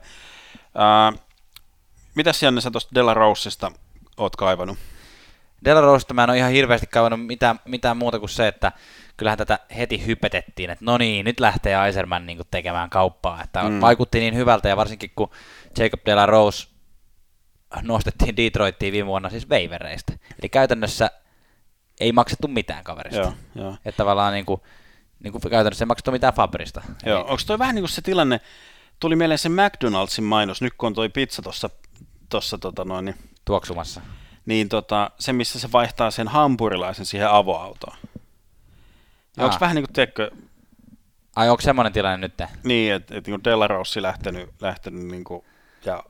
[1.15, 1.21] Uh,
[2.15, 3.73] mitäs Janne sä tuosta Della Rousesta
[4.17, 4.79] oot kaivannut?
[5.67, 8.73] Della Rousesta mä en ole ihan hirveästi kaivannut mitään, mitään muuta kuin se, että
[9.17, 13.81] kyllähän tätä heti hypetettiin, että no niin, nyt lähtee Aiserman niin tekemään kauppaa, että mm.
[13.81, 15.31] vaikutti niin hyvältä ja varsinkin kun
[15.79, 16.69] Jacob Della Rose
[17.83, 20.13] nostettiin Detroittiin viime vuonna siis veivereistä.
[20.13, 21.11] Eli käytännössä
[22.01, 23.21] ei maksettu mitään kaverista.
[23.21, 23.77] Joo, joo.
[23.85, 24.61] Että tavallaan niin kuin,
[25.21, 26.83] niin kuin käytännössä ei maksettu mitään Fabrista.
[27.07, 28.41] Joo, onko toi vähän niin kuin se tilanne,
[29.01, 31.43] tuli mieleen se McDonaldsin mainos, nyt kun on toi pizza
[32.29, 34.01] tuossa tota noin, niin, tuoksumassa.
[34.47, 37.97] Niin tota, se, missä se vaihtaa sen hampurilaisen siihen avoautoon.
[39.39, 40.31] Onko vähän niin kuin, tiedätkö,
[41.37, 42.51] Ai onko semmoinen tilanne nyt?
[42.65, 45.45] Niin, että et, niin Della Rossi lähtenyt, lähtenyt niin kuin,
[45.85, 46.05] ja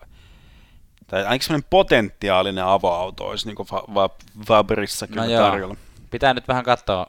[1.07, 3.57] tai ainakin semmoinen potentiaalinen avoauto olisi niin
[3.95, 4.17] va-
[4.47, 5.77] Fabrissa kyllä no tarjolla.
[6.11, 7.07] Pitää nyt vähän katsoa,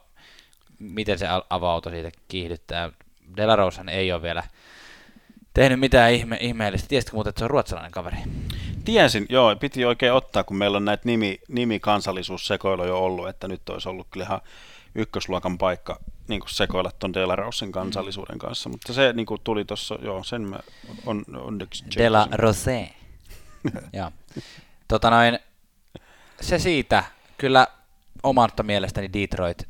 [0.79, 2.91] miten se avoauto siitä kiihdyttää.
[3.37, 4.43] Delarosehan ei ole vielä
[5.53, 6.87] tehnyt mitään ihme- ihmeellistä.
[6.87, 8.17] Tiesitkö muuten, että se on ruotsalainen kaveri?
[8.87, 9.55] Tiesin, joo.
[9.55, 14.07] Piti oikein ottaa, kun meillä on näitä nimi, nimikansallisuussekoiluja jo ollut, että nyt olisi ollut
[14.11, 14.41] kyllä ihan
[14.95, 19.97] ykkösluokan paikka niin kuin sekoilla tuon Delarosen kansallisuuden kanssa, mutta se niin kuin tuli tuossa,
[20.01, 20.59] joo, sen mä
[21.05, 22.89] on, onneksi Dela Rose.
[23.93, 24.11] Joo.
[24.87, 25.39] Tota noin,
[26.41, 27.03] se siitä,
[27.37, 27.67] kyllä
[28.23, 29.67] omasta mielestäni Detroit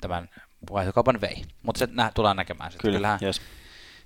[0.00, 0.28] tämän
[0.72, 2.82] vaihtokaupan vei, mutta se nä- tullaan näkemään sitten.
[2.82, 3.40] Kyllä, Kyllähän yes.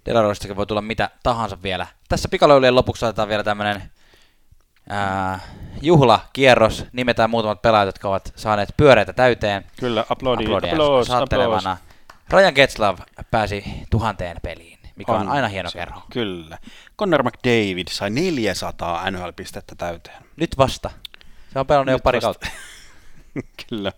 [0.07, 1.87] Delaroistakin voi tulla mitä tahansa vielä.
[2.09, 3.91] Tässä pikalöylien lopuksi otetaan vielä tämmöinen
[5.83, 6.85] juhlakierros.
[6.93, 9.65] Nimetään muutamat pelaajat, jotka ovat saaneet pyöreitä täyteen.
[9.81, 11.81] Kyllä, aplodi, aplodi, aplodi.
[12.31, 12.99] Rajan Getslav
[13.31, 16.03] pääsi tuhanteen peliin mikä on, on aina hieno se, kerro.
[16.13, 16.59] Kyllä.
[16.99, 20.23] Connor McDavid sai 400 NHL-pistettä täyteen.
[20.37, 20.91] Nyt vasta.
[21.53, 22.47] Se on pelannut jo pari kautta.
[23.69, 23.93] kyllä.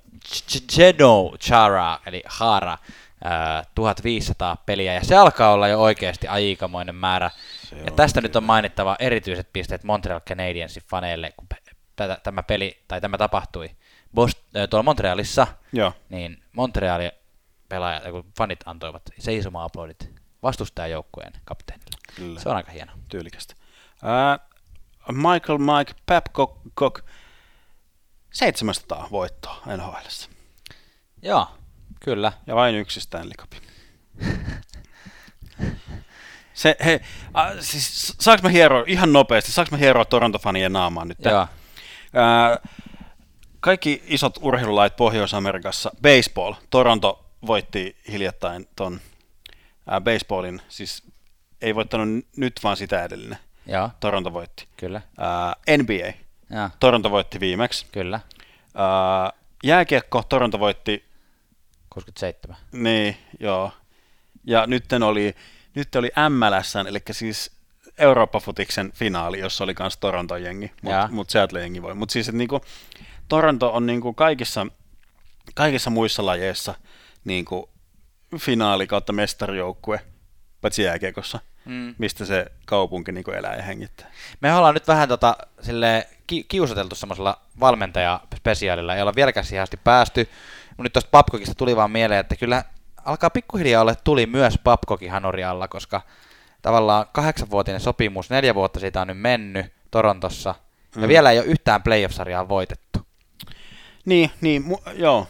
[0.77, 2.79] Geno Chara, eli Hara,
[3.75, 7.31] 1500 peliä, ja se alkaa olla jo oikeasti aikamoinen määrä.
[7.71, 8.29] Se ja tästä kyllä.
[8.29, 11.47] nyt on mainittava erityiset pisteet Montreal Canadiensin faneille, kun
[12.23, 13.71] tämä peli, tai tämä tapahtui
[14.17, 15.93] Bost- tuolla Montrealissa, Joo.
[16.09, 17.13] niin Montrealin
[17.69, 20.11] pelaajat, kun fanit antoivat seisoma-aplodit
[20.43, 21.99] vastustajajoukkueen kapteenille.
[22.17, 22.41] Kyllä.
[22.41, 22.93] Se on aika hieno.
[23.09, 23.55] Tyylikästä.
[24.03, 27.05] Uh, Michael Mike Babcock
[28.33, 30.33] 700 voittoa NHL.
[31.23, 31.47] Joo,
[32.01, 32.33] kyllä.
[32.47, 33.53] Ja vain yksi Stanley Cup.
[36.61, 37.01] Se, hei,
[37.37, 41.25] äh, siis, saanko mä hieroa ihan nopeasti, saanko mä hieroa Toronto-fanien naamaan nyt?
[41.25, 41.41] Joo.
[41.41, 42.71] Äh,
[43.61, 49.01] kaikki isot urheilulait Pohjois-Amerikassa, baseball, Toronto voitti hiljattain ton
[49.93, 51.03] äh, baseballin, siis
[51.63, 53.39] ei voittanut nyt vaan sitä edellinen.
[53.67, 53.91] Joo.
[54.01, 54.67] Toronto voitti.
[54.77, 55.01] Kyllä.
[55.21, 56.13] Äh, NBA.
[56.57, 56.71] Ja.
[56.81, 57.87] Toronto voitti viimeksi.
[57.93, 58.17] Kyllä.
[58.17, 59.33] Äh,
[59.65, 61.05] jääkiekko, Toronto voitti.
[61.91, 62.57] 67.
[62.73, 63.73] Niin, joo.
[64.45, 65.35] Ja nyt oli,
[65.75, 67.51] nyt oli MLS, eli siis
[67.99, 71.95] Eurooppa-futiksen finaali, jossa oli myös Toronton jengi, mutta mut Seattle-jengi voi.
[71.95, 72.61] Mutta siis, että niinku,
[73.29, 74.67] Toronto on niinku kaikissa,
[75.55, 76.75] kaikissa muissa lajeissa
[77.25, 77.71] niinku
[78.39, 80.01] finaali kautta mestarijoukkue,
[80.61, 81.95] paitsi jääkiekossa, mm.
[81.99, 84.11] mistä se kaupunki niin elää ja hengittää.
[84.41, 89.77] Me ollaan nyt vähän tota, sille ki- kiusateltu semmoisella valmentajaspesiaalilla, ei olla vieläkään siihen asti
[89.77, 90.29] päästy,
[90.69, 92.65] mutta nyt tuosta Papkokista tuli vaan mieleen, että kyllä
[93.05, 96.03] alkaa pikkuhiljaa olla tuli myös Papkokin hanuri alla, koska
[96.63, 100.55] tavallaan kahdeksanvuotinen sopimus, neljä vuotta siitä on nyt mennyt Torontossa,
[100.97, 101.03] mm.
[101.03, 102.99] ja vielä ei ole yhtään playoff-sarjaa voitettu.
[104.05, 105.27] Niin, niin mu- joo,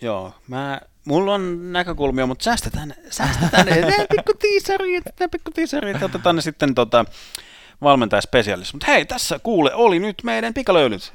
[0.00, 0.34] joo.
[0.48, 6.42] Mä Mulla on näkökulmia, mutta säästetään, säästetään ne pikku tiisarit, ne pikku tiisarit, otetaan ne
[6.42, 7.04] sitten tota,
[7.82, 8.74] valmentajaspesiaalissa.
[8.74, 11.12] Mutta hei, tässä kuule, oli nyt meidän pikalöylyt.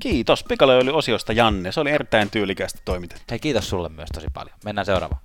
[0.00, 3.24] Kiitos pikalöyly-osiosta Janne, se oli erittäin tyylikästi toimitettu.
[3.30, 4.56] Hei, kiitos sulle myös tosi paljon.
[4.64, 5.20] Mennään seuraavaan.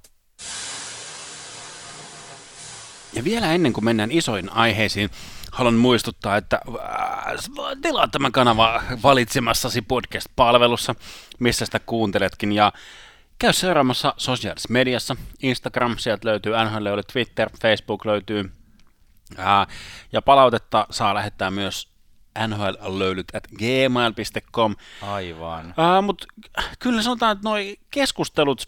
[3.13, 5.09] Ja vielä ennen kuin mennään isoin aiheisiin,
[5.51, 7.35] haluan muistuttaa, että äh,
[7.81, 10.95] tilaa tämä kanava valitsemassasi podcast-palvelussa,
[11.39, 12.51] missä sitä kuunteletkin.
[12.51, 12.71] Ja
[13.39, 15.15] käy seuraamassa sosiaalisessa mediassa.
[15.41, 18.51] Instagram, sieltä löytyy NHL, löytyy Twitter, Facebook löytyy.
[19.37, 19.67] Ää,
[20.11, 21.91] ja palautetta saa lähettää myös
[22.47, 24.75] nhlöylyt at gmail.com.
[25.01, 25.73] Aivan.
[26.01, 26.25] Mutta
[26.79, 27.55] kyllä sanotaan, että nuo
[27.91, 28.65] keskustelut,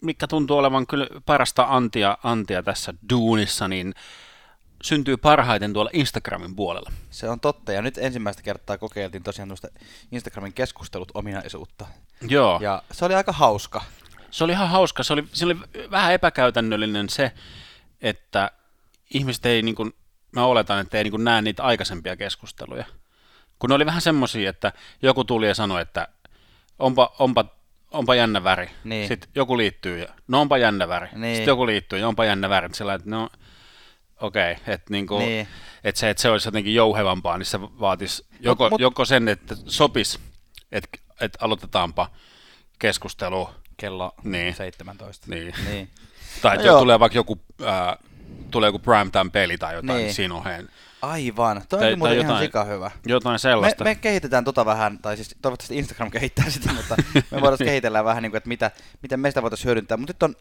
[0.00, 3.94] mikä tuntuu olevan kyllä parasta antia, antia tässä duunissa, niin
[4.82, 6.92] syntyy parhaiten tuolla Instagramin puolella.
[7.10, 9.68] Se on totta, ja nyt ensimmäistä kertaa kokeiltiin tosiaan tuosta
[10.12, 11.86] Instagramin keskustelut ominaisuutta.
[12.28, 12.58] Joo.
[12.62, 13.84] Ja se oli aika hauska.
[14.30, 15.02] Se oli ihan hauska.
[15.02, 15.56] Se oli, se oli
[15.90, 17.32] vähän epäkäytännöllinen se,
[18.00, 18.50] että
[19.14, 19.94] ihmiset ei, niin kuin,
[20.32, 22.84] mä oletan, että ei niin kuin näe niitä aikaisempia keskusteluja.
[23.58, 26.08] Kun ne oli vähän semmoisia, että joku tuli ja sanoi, että
[26.78, 27.44] onpa, onpa,
[27.90, 28.70] onpa jännä väri.
[28.84, 29.08] Niin.
[29.08, 31.08] Sitten joku liittyy ja no onpa jännä väri.
[31.12, 31.36] Niin.
[31.36, 32.68] Sitten joku liittyy ja onpa jännä väri.
[32.72, 33.28] Sillä että no
[34.20, 35.48] okei, okay, että niinku, Niin.
[35.84, 39.28] et se, että se olisi jotenkin jouhevampaa, niin se vaatisi joko, Mut- mut- joko sen,
[39.28, 40.20] että sopis,
[40.72, 42.10] että, että aloitetaanpa
[42.78, 44.54] keskustelu, Kello Niin.
[44.54, 45.26] 17.
[45.30, 45.54] niin.
[45.70, 45.88] niin.
[46.42, 46.80] tai No no joo.
[46.80, 47.96] tulee vaikka joku, ää,
[48.50, 50.04] tulee joku primetime peli tai jotain Niin.
[50.04, 50.14] niin.
[50.14, 50.68] siinä oheen,
[51.02, 51.62] Aivan.
[51.68, 52.90] Toi Tai- on muuten tai ihan jotain- sika hyvä.
[53.06, 53.84] jotain Me, sellaista.
[53.84, 56.96] me kehitetään tota vähän, tai siis toivottavasti Instagram kehittää sitä, mutta
[57.30, 58.70] me voitaisiin kehitellä vähän, niin kuin, että mitä,
[59.02, 59.96] miten meistä voitaisiin hyödyntää.
[59.96, 60.34] Mutta nyt on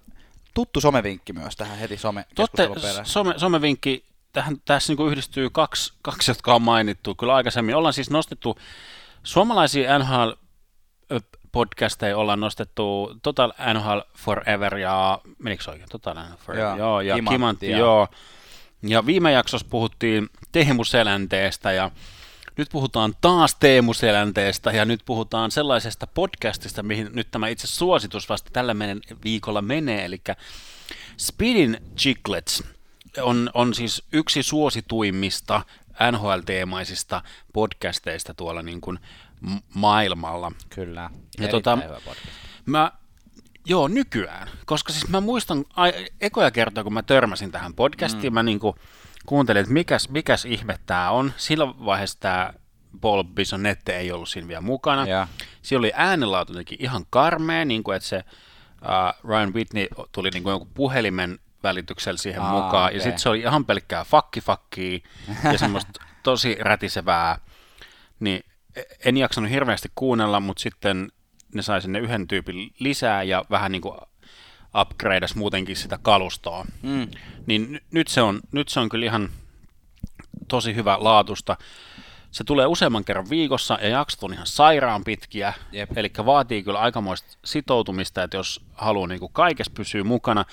[0.54, 2.70] tuttu somevinkki myös tähän heti some Totte,
[3.04, 7.76] some, somevinkki, tähän, tässä niin yhdistyy kaksi, kaksi, jotka on mainittu kyllä aikaisemmin.
[7.76, 8.58] Ollaan siis nostettu
[9.24, 10.30] suomalaisia NHL
[11.52, 15.90] podcasteja ollaan nostettu Total NHL Forever ja, menikö se oikein?
[15.90, 18.08] Total NHL Forever, Joo, joo, ja Kimantti Kimantti, ja- joo.
[18.82, 21.92] Ja viime jaksossa puhuttiin Teemu Selänteestä ja
[22.58, 28.30] nyt puhutaan taas Teemu Selänteestä ja nyt puhutaan sellaisesta podcastista, mihin nyt tämä itse suositus
[28.30, 30.22] vasta tällä menen, viikolla menee, eli
[31.18, 32.64] Speedin Chiclets
[33.22, 35.62] on, on siis yksi suosituimmista
[36.12, 37.22] NHL-teemaisista
[37.54, 39.00] podcasteista tuolla niin kuin
[39.74, 40.52] maailmalla.
[40.70, 41.10] Kyllä.
[41.40, 42.28] Ja tota- hyvä podcast.
[42.66, 42.92] Mä,
[43.68, 48.36] joo, nykyään, koska siis mä muistan ai, ekoja kertoja, kun mä törmäsin tähän podcastiin, mm.
[48.36, 48.76] mä niinku
[49.26, 51.34] kuuntelin, että mikäs, mikäs ihme tää on.
[51.38, 52.54] Silloin vaiheessa tämä
[53.02, 55.08] Paul Bisonette ei ollut siinä vielä mukana.
[55.08, 55.28] Ja.
[55.62, 58.24] Siinä oli äänenlaatu jotenkin ihan karmea, niin kuin että se
[58.82, 62.98] uh, Ryan Whitney tuli niin kuin jonkun puhelimen välityksellä siihen Aa, mukaan, okei.
[62.98, 65.04] ja sitten se oli ihan pelkkää fakki
[65.44, 67.40] ja semmoista tosi rätisevää,
[68.20, 68.44] niin
[69.06, 71.12] en jaksanut hirveästi kuunnella, mutta sitten
[71.54, 73.98] ne sai sinne yhden tyypin lisää ja vähän niin kuin
[74.82, 76.66] upgradeas muutenkin sitä kalustoa.
[76.82, 77.08] Mm.
[77.46, 79.30] Niin n- nyt se, on, nyt se on kyllä ihan
[80.48, 81.58] tosi hyvä laatusta.
[82.32, 85.98] Se tulee useamman kerran viikossa ja jaksot on ihan sairaan pitkiä, Jep.
[85.98, 90.46] eli vaatii kyllä aikamoista sitoutumista, että jos haluaa niin kaikessa pysyä mukana.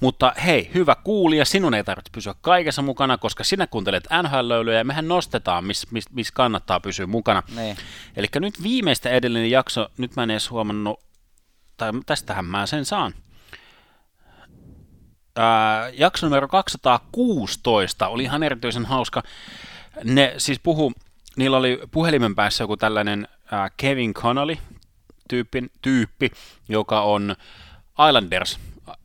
[0.00, 4.84] Mutta hei, hyvä kuulija, sinun ei tarvitse pysyä kaikessa mukana, koska sinä kuuntelet NHL-löylyjä ja
[4.84, 7.42] mehän nostetaan, missä mis, mis kannattaa pysyä mukana.
[7.56, 7.76] Niin.
[8.16, 11.00] Eli nyt viimeistä edellinen jakso, nyt mä en edes huomannut,
[11.76, 13.14] tai tästähän mä sen saan.
[15.36, 19.22] Ää, jakso numero 216 oli ihan erityisen hauska.
[20.04, 20.92] Ne siis puhu,
[21.36, 24.56] niillä oli puhelimen päässä joku tällainen ää, Kevin Connolly
[25.28, 26.30] tyyppi, tyyppi,
[26.68, 27.36] joka on
[28.08, 28.58] Islanders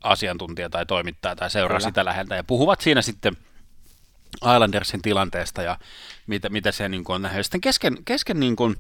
[0.04, 1.90] asiantuntija tai toimittaja tai seuraa Kyllä.
[1.90, 3.38] sitä läheltä ja puhuvat siinä sitten
[4.36, 5.78] Islandersin tilanteesta ja
[6.28, 7.46] mitä, mitä se niin kuin on nähnyt.
[7.46, 8.76] Sitten kesken, kesken niin kuin,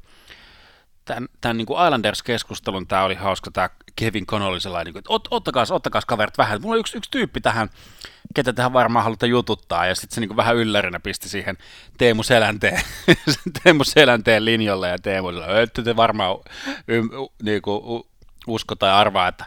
[1.07, 5.13] tämän, tämän niin kuin Islanders-keskustelun tämä oli hauska, tämä Kevin Connolly sellainen, niin kuin, että
[5.13, 7.69] ot, ottakaas, ottakaas kaverit vähän, mulla on yksi, yksi tyyppi tähän,
[8.35, 11.57] ketä tähän varmaan halutaan jututtaa, ja sitten se niin kuin vähän yllärinä pisti siihen
[11.97, 12.81] Teemu Selänteen,
[13.63, 16.37] Teemu Selänteen linjolle, ja Teemu sanoi, että te varmaan
[16.89, 17.09] ym,
[17.43, 18.03] niin kuin,
[18.47, 19.45] usko tai arvaa, että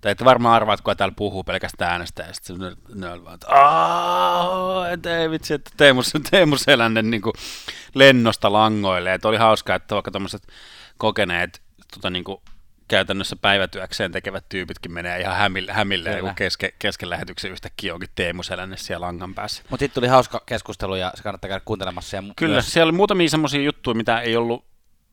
[0.00, 3.34] tai ette varmaan arvaa, että täällä puhuu pelkästään äänestä, ja sitten ne, ne oli vaan,
[3.34, 3.46] että
[4.92, 7.22] että ei vitsi, että Teemu, Teemu Selänne niin
[7.94, 10.42] lennosta langoille, että oli hauskaa, että vaikka tämmöiset
[10.98, 11.62] kokeneet
[11.94, 12.38] tota, niin kuin
[12.88, 16.22] käytännössä päivätyökseen tekevät tyypitkin menee ihan hämille, hämille Kyllä.
[16.22, 19.62] kun kesken, kesken lähetyksen yhtäkkiä onkin Teemu Selänne siellä langan päässä.
[19.70, 22.16] Mutta sitten tuli hauska keskustelu ja se kannattaa käydä kuuntelemassa.
[22.16, 24.64] Ja Kyllä, Myös, siellä oli muutamia semmoisia juttuja, mitä ei ollut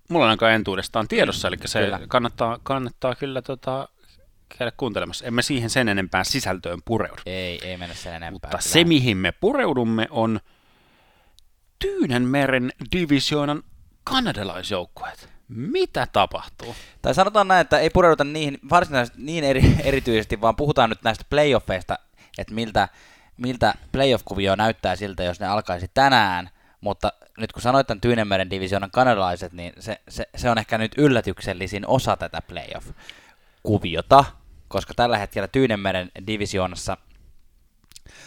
[0.09, 1.99] mulla ainakaan entuudestaan tiedossa, eli se Kyllä.
[2.07, 3.87] kannattaa, kannattaa kyllä tota,
[4.57, 5.25] käydä kuuntelemassa.
[5.25, 7.21] Emme siihen sen enempää sisältöön pureudu.
[7.25, 8.31] ei, ei mennä sen enempää.
[8.31, 8.61] Mutta Kyllä.
[8.61, 10.39] se, mihin me pureudumme, on
[11.79, 13.63] Tyynenmeren divisioonan
[14.03, 15.29] kanadalaisjoukkueet.
[15.55, 16.75] Mitä tapahtuu?
[17.01, 21.25] Tai sanotaan näin, että ei pureuduta niihin varsinaisesti niin eri, erityisesti, vaan puhutaan nyt näistä
[21.29, 21.99] playoffeista,
[22.37, 22.87] että miltä,
[23.37, 26.49] miltä playoff-kuvio näyttää siltä, jos ne alkaisi tänään.
[26.81, 30.91] Mutta nyt kun sanoit tämän Tyynemeren divisioonan kanadalaiset, niin se, se, se on ehkä nyt
[30.97, 34.25] yllätyksellisin osa tätä playoff-kuviota,
[34.67, 36.97] koska tällä hetkellä Tyynemeren divisioonassa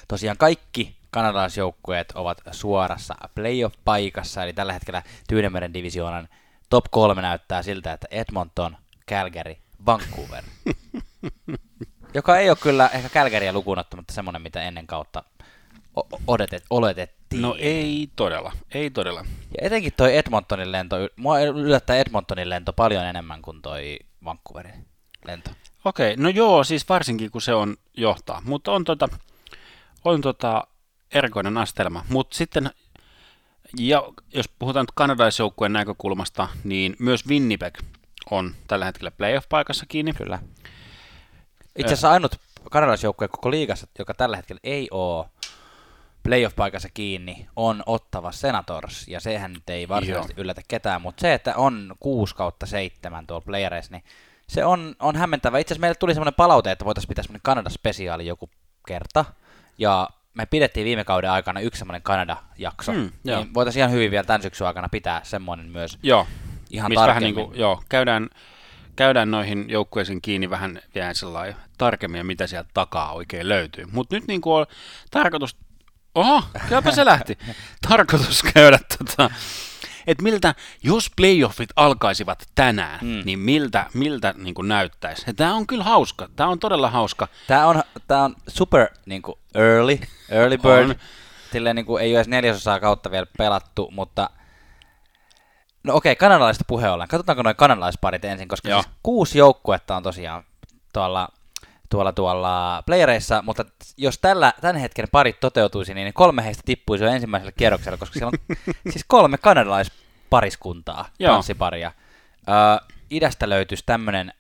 [0.09, 6.29] tosiaan kaikki kanadalaisjoukkueet ovat suorassa playoff-paikassa, eli tällä hetkellä Tyynemeren divisioonan
[6.75, 8.77] top kolme näyttää siltä, että Edmonton,
[9.11, 9.57] Calgary,
[9.87, 10.45] Vancouver.
[12.15, 15.23] joka ei ole kyllä ehkä Calgarya lukuun ottamatta semmoinen, mitä ennen kautta
[16.27, 17.43] odotet, oletettiin.
[17.43, 19.21] No ei todella, ei todella.
[19.51, 24.87] Ja etenkin toi Edmontonin lento, mua yllättää Edmontonin lento paljon enemmän kuin toi Vancouverin
[25.27, 25.51] lento.
[25.85, 29.09] Okei, no joo, siis varsinkin kun se on johtaa, mutta on tota,
[30.05, 30.67] on tota
[31.13, 32.05] erikoinen astelma.
[32.09, 32.71] Mutta sitten,
[33.79, 34.03] ja
[34.35, 37.79] jos puhutaan nyt kanadalaisjoukkueen näkökulmasta, niin myös Winnipeg
[38.31, 40.13] on tällä hetkellä playoff-paikassa kiinni.
[40.13, 40.39] Kyllä.
[41.77, 42.37] Itse asiassa ainut
[42.71, 45.27] kanadalaisjoukkue koko liigassa, joka tällä hetkellä ei ole
[46.23, 50.43] playoff-paikassa kiinni, on Ottava Senators, ja sehän nyt ei varsinaisesti Joo.
[50.43, 54.05] yllätä ketään, mutta se, että on 6 kautta 7 tuolla playereissa, niin
[54.49, 55.59] se on, on hämmentävä.
[55.59, 58.51] Itse asiassa meille tuli semmoinen palaute, että voitaisiin pitää semmoinen Kanada-spesiaali joku
[58.89, 59.25] kerta,
[59.79, 64.25] ja me pidettiin viime kauden aikana yksi semmoinen Kanada-jakso, mm, niin voitaisiin ihan hyvin vielä
[64.25, 66.27] tämän syksyn aikana pitää semmoinen myös joo.
[66.71, 67.35] ihan Missä tarkemmin.
[67.35, 68.31] Vähän niin kuin, joo, käydään,
[68.97, 71.13] käydään noihin joukkueisiin kiinni vähän vielä
[71.79, 73.87] tarkemmin, mitä sieltä takaa oikein löytyy.
[73.93, 74.67] Mutta nyt niin kuin on
[75.11, 75.57] tarkoitus,
[76.15, 77.39] oho, kylläpä se lähti,
[77.89, 79.31] tarkoitus käydä tota,
[80.07, 83.23] että miltä, jos playoffit alkaisivat tänään, mm.
[83.25, 85.35] niin miltä, miltä niin kuin näyttäisi.
[85.37, 87.29] Tämä on kyllä hauska, tämä on todella hauska.
[87.47, 90.91] Tämä on, tämä on super niin kuin early, early bird.
[90.91, 90.95] On.
[91.53, 94.31] Silleen niin kuin, ei ole edes neljäsosaa kautta vielä pelattu, mutta
[95.85, 97.09] No okei, okay, kanadalaista puheen ollen.
[97.09, 100.45] Katsotaanko noin kanadalaisparit ensin, koska siis kuusi joukkuetta on tosiaan
[100.93, 101.29] tuolla,
[101.95, 103.65] tuolla, tuolla playereissa, mutta
[103.97, 108.33] jos tällä, tämän hetken parit toteutuisi, niin kolme heistä tippuisi jo ensimmäisellä kierroksella, koska siellä
[108.33, 108.57] on
[108.93, 111.93] siis kolme kanadalaispariskuntaa, tanssiparia.
[112.49, 114.33] Ö, idästä löytyisi tämmöinen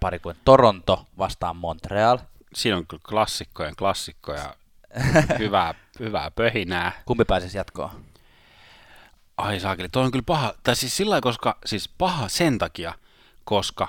[0.00, 2.18] pari kuin Toronto vastaan Montreal.
[2.54, 4.54] Siinä on kyllä klassikkojen klassikkoja,
[5.38, 6.92] hyvää, hyvää pöhinää.
[7.06, 7.90] Kumpi pääsisi jatkoon?
[9.36, 10.54] Ai saakeli, toi on kyllä paha.
[10.62, 12.94] Tai siis sillä koska, siis paha sen takia,
[13.44, 13.88] koska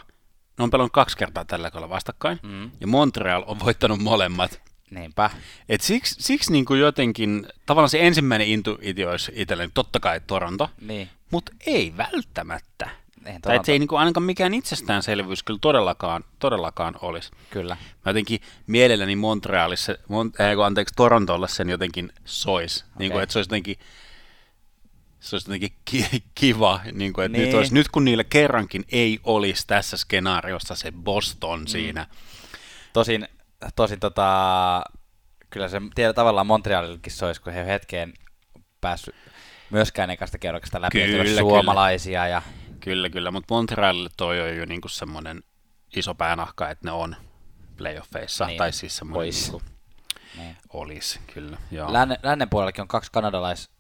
[0.58, 2.72] ne on pelannut kaksi kertaa tällä kaudella vastakkain, mm.
[2.82, 4.62] ja Montreal on voittanut molemmat.
[4.92, 5.30] Niinpä.
[5.70, 10.70] Et siksi, siksi niin kuin jotenkin, tavallaan se ensimmäinen intuitio olisi itselleni totta kai Toronto,
[10.82, 11.10] niin.
[11.32, 12.90] mutta ei välttämättä.
[13.26, 17.32] Eihän tai se ei niin kuin ainakaan mikään itsestäänselvyys kyllä todellakaan, todellakaan olisi.
[17.50, 17.78] Kyllä.
[18.06, 22.82] Mä jotenkin mielelläni Montrealissa, Mont, äh, anteeksi, Torontolle sen jotenkin sois.
[22.82, 22.94] Okay.
[23.00, 23.78] Niin kuin, että se olisi jotenkin
[25.26, 27.46] se olisi jotenkin ki- kiva, niin kuin, että niin.
[27.46, 31.68] nyt, olisi, nyt kun niillä kerrankin ei olisi tässä skenaariossa se Boston mm.
[31.68, 32.08] siinä.
[32.94, 33.28] Tosin,
[33.76, 34.84] tosin tota,
[35.50, 38.14] kyllä se tiedä, tavallaan Montrealillekin se olisi, kun he hetkeen
[38.82, 39.16] päässyt
[39.70, 41.40] myöskään ekasta kerroksesta läpi, kyllä, kyllä.
[41.40, 42.28] suomalaisia.
[42.28, 42.42] Ja...
[42.80, 45.44] Kyllä, kyllä, mutta Montrealille toi on jo niin semmoinen
[45.96, 47.16] iso päänahka, että ne on
[47.78, 49.64] playoffeissa, niin, tai siis semmoinen niin kuin,
[50.38, 50.58] niin.
[50.74, 51.58] olisi, kyllä.
[51.72, 51.94] Joo.
[51.94, 53.75] Lännen, lännen puolellakin on kaksi kanadalais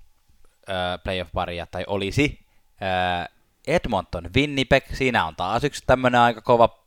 [0.70, 2.40] äh, playoff-paria, tai olisi
[2.84, 3.28] äh,
[3.68, 6.86] Edmonton, Winnipeg, siinä on taas yksi tämmöinen aika kova,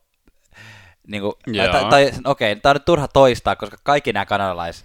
[1.07, 1.35] niin kuin,
[1.73, 4.85] tai, tai okei, okay, tämä on nyt turha toistaa, koska kaikki nämä kanadalais,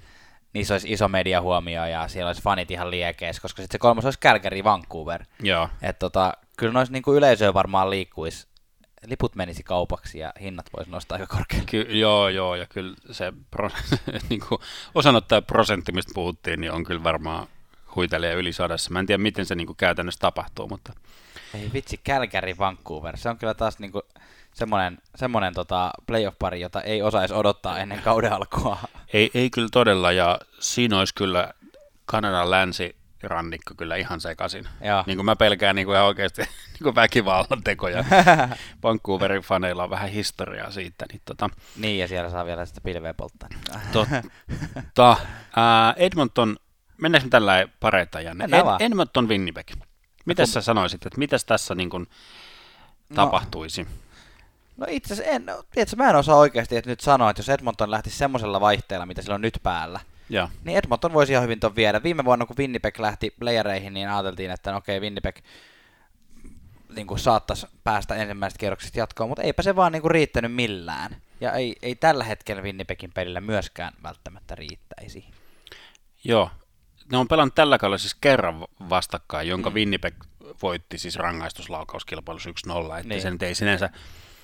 [0.54, 4.20] niissä olisi iso mediahuomio ja siellä olisi fanit ihan liekeis, koska sitten se kolmas olisi
[4.20, 5.24] Calgary, Vancouver.
[5.40, 5.70] Joo.
[5.82, 8.48] Et tota, kyllä noissa niin yleisöä varmaan liikkuisi
[9.06, 11.66] liput menisi kaupaksi ja hinnat voisi nostaa aika korkealle.
[11.66, 13.70] Ky- joo, joo, ja kyllä se pro-
[14.30, 14.62] niin kuin
[14.96, 17.48] osanottaa prosentti, mistä puhuttiin, niin on kyllä varmaan
[17.96, 18.92] huitelee yli sadassa.
[18.92, 20.94] Mä en tiedä, miten se niinku käytännössä tapahtuu, mutta...
[21.54, 23.18] Ei vitsi, Calgary Vancouver.
[23.18, 24.02] Se on kyllä taas niinku
[24.54, 28.78] semmoinen, semmoinen tota playoff-pari, jota ei osaisi odottaa ennen kauden alkua.
[29.14, 31.54] Ei, ei kyllä todella, ja siinä olisi kyllä
[32.06, 34.66] Kanadan länsi rannikko kyllä ihan sekaisin.
[34.82, 35.04] Joo.
[35.08, 36.42] Niin kuin mä pelkään niin kuin ihan oikeasti
[36.74, 38.04] niin kuin väkivallan tekoja.
[38.84, 41.06] Vancouverin faneilla on vähän historiaa siitä.
[41.12, 41.50] Niin, tota...
[41.78, 43.50] niin ja siellä saa vielä sitä pilveä polttaa.
[43.92, 45.18] Totta.
[45.98, 46.58] Edmonton
[47.04, 48.46] mennäänkö me tällä pareita, Janne?
[48.46, 49.72] Ed- Edmonton Winnipeg.
[50.26, 52.08] Mitä sä sanoisit, että mitäs tässä niin kuin
[53.10, 53.88] no, tapahtuisi?
[54.78, 57.50] No itse asiassa en, no, tiedätkö, mä en osaa oikeasti että nyt sanoa, että jos
[57.50, 60.50] Edmonton lähtisi semmoisella vaihteella, mitä sillä on nyt päällä, ja.
[60.64, 62.04] niin Edmonton voisi ihan hyvin ton viedä.
[62.04, 65.36] Viime vuonna, kun Winnipeg lähti playereihin, niin ajateltiin, että no okei, okay, Winnipeg
[66.96, 71.16] niin kuin saattaisi päästä ensimmäisestä kierroksesta jatkoon, mutta eipä se vaan niin kuin riittänyt millään.
[71.42, 75.26] Ja ei, ei tällä hetkellä Winnipegin pelillä myöskään välttämättä riittäisi.
[76.24, 76.50] Joo,
[77.12, 79.74] ne on pelannut tällä kaudella siis kerran vastakkain, jonka mm.
[79.74, 80.16] Winnipeg
[80.62, 83.22] voitti siis rangaistuslaukauskilpailussa 1-0, että niin.
[83.22, 83.90] se nyt ei sinänsä...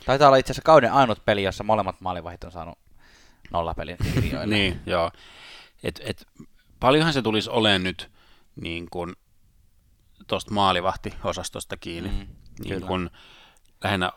[0.06, 2.78] Taitaa olla itse asiassa kauden ainut peli, jossa molemmat maalivahit on saanut
[3.52, 3.98] nollapelin
[4.46, 5.12] niin, joo.
[5.84, 6.28] Et, et,
[6.80, 8.12] paljonhan se tulisi olemaan nyt
[8.56, 9.16] niin kuin
[10.28, 12.10] tuosta maalivahtiosastosta kiinni.
[12.10, 12.28] Mm,
[12.64, 13.10] niin kuin
[13.84, 14.12] lähinnä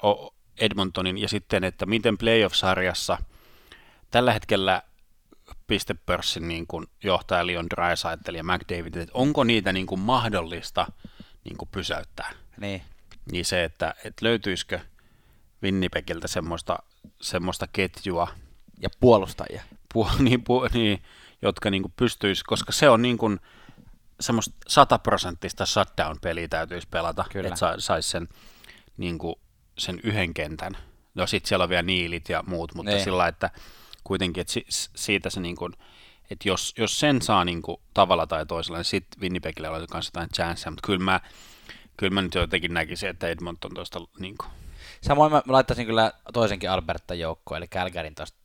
[0.59, 3.18] Edmontonin ja sitten, että miten playoff-sarjassa
[4.11, 4.83] tällä hetkellä
[5.73, 10.87] pistepörssin niin kuin johtaja Leon Draisaitl ja McDavid, että onko niitä niin kuin mahdollista
[11.45, 12.33] niin kuin pysäyttää.
[12.61, 12.83] Niin.
[13.33, 14.81] Niin se, että, että löytyisikö
[15.63, 16.79] Winnipegiltä semmoista,
[17.21, 18.29] semmoista ketjua,
[18.81, 19.63] Ja puolustajia.
[19.93, 21.03] pu, niin, pu, niin,
[21.43, 23.41] jotka niin kuin pystyisi, koska se on niin kuin
[24.21, 27.49] semmoista sataprosenttista shutdown-peliä täytyisi pelata, Kyllä.
[27.49, 28.29] että sa, saisi sen,
[28.97, 29.35] niin kuin,
[29.79, 30.77] sen yhden kentän.
[31.15, 33.05] No sitten siellä on vielä niilit ja muut, mutta Niin.
[33.05, 33.51] sillä että
[34.05, 35.73] kuitenkin, että si, siitä se niin kuin,
[36.31, 40.07] että jos, jos sen saa niin kuin, tavalla tai toisella, niin sitten Winnipegillä on myös
[40.07, 41.21] jotain chanceja, mutta kyllä mä,
[41.97, 44.51] kyllä mä nyt jotenkin näkisin, että Edmonton tuosta niin kuin,
[45.03, 48.38] Samoin mä laittaisin kyllä toisenkin Alberta joukkoon, eli Calgaryn tuosta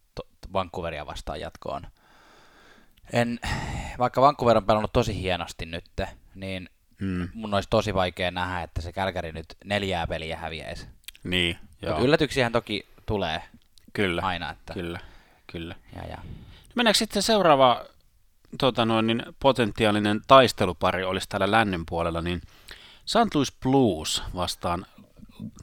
[0.54, 1.88] Vancouveria vastaan jatkoon.
[3.14, 3.40] En,
[4.00, 5.86] vaikka Vancouver on pelannut tosi hienosti nyt,
[6.36, 6.70] niin
[7.02, 10.88] mm, mun olisi tosi vaikea nähdä, että se Calgary nyt neljää peliä häviäisi.
[11.24, 13.42] niin, joo, Mutta yllätyksiähän toki tulee
[13.94, 14.52] kyllä, aina.
[14.52, 15.00] Että, kyllä,
[15.52, 15.76] kyllä.
[15.96, 16.18] Ja, ja.
[16.76, 17.86] Mennäänkö sitten seuraava
[18.60, 22.42] tota noin, niin potentiaalinen taistelupari olisi täällä lännen puolella, niin
[23.06, 23.36] St.
[23.36, 24.86] Louis Blues vastaan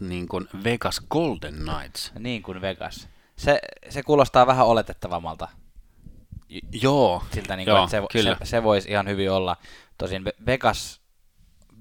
[0.01, 2.13] niin kuin Vegas Golden Knights.
[2.19, 3.09] Niin kuin Vegas.
[3.37, 5.49] Se, se kuulostaa vähän oletettavammalta
[6.73, 8.37] Joo, siltä, niin kuin, joo että se, kyllä.
[8.39, 9.57] se, se voisi ihan hyvin olla.
[9.99, 11.01] Tosin Ve- Vegas,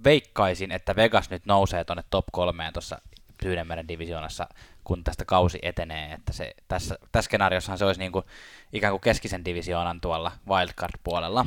[0.03, 3.01] veikkaisin, että Vegas nyt nousee tuonne top kolmeen tuossa
[3.41, 4.47] Tyynenmeren divisioonassa,
[4.84, 8.26] kun tästä kausi etenee, että se, tässä, tässä skenaariossahan se olisi niin kuin,
[8.74, 11.46] ikään kuin keskisen divisioonan tuolla wildcard-puolella.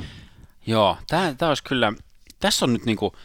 [0.66, 1.92] Joo, tämä, tämä olisi kyllä,
[2.40, 3.16] tässä on nyt niinku,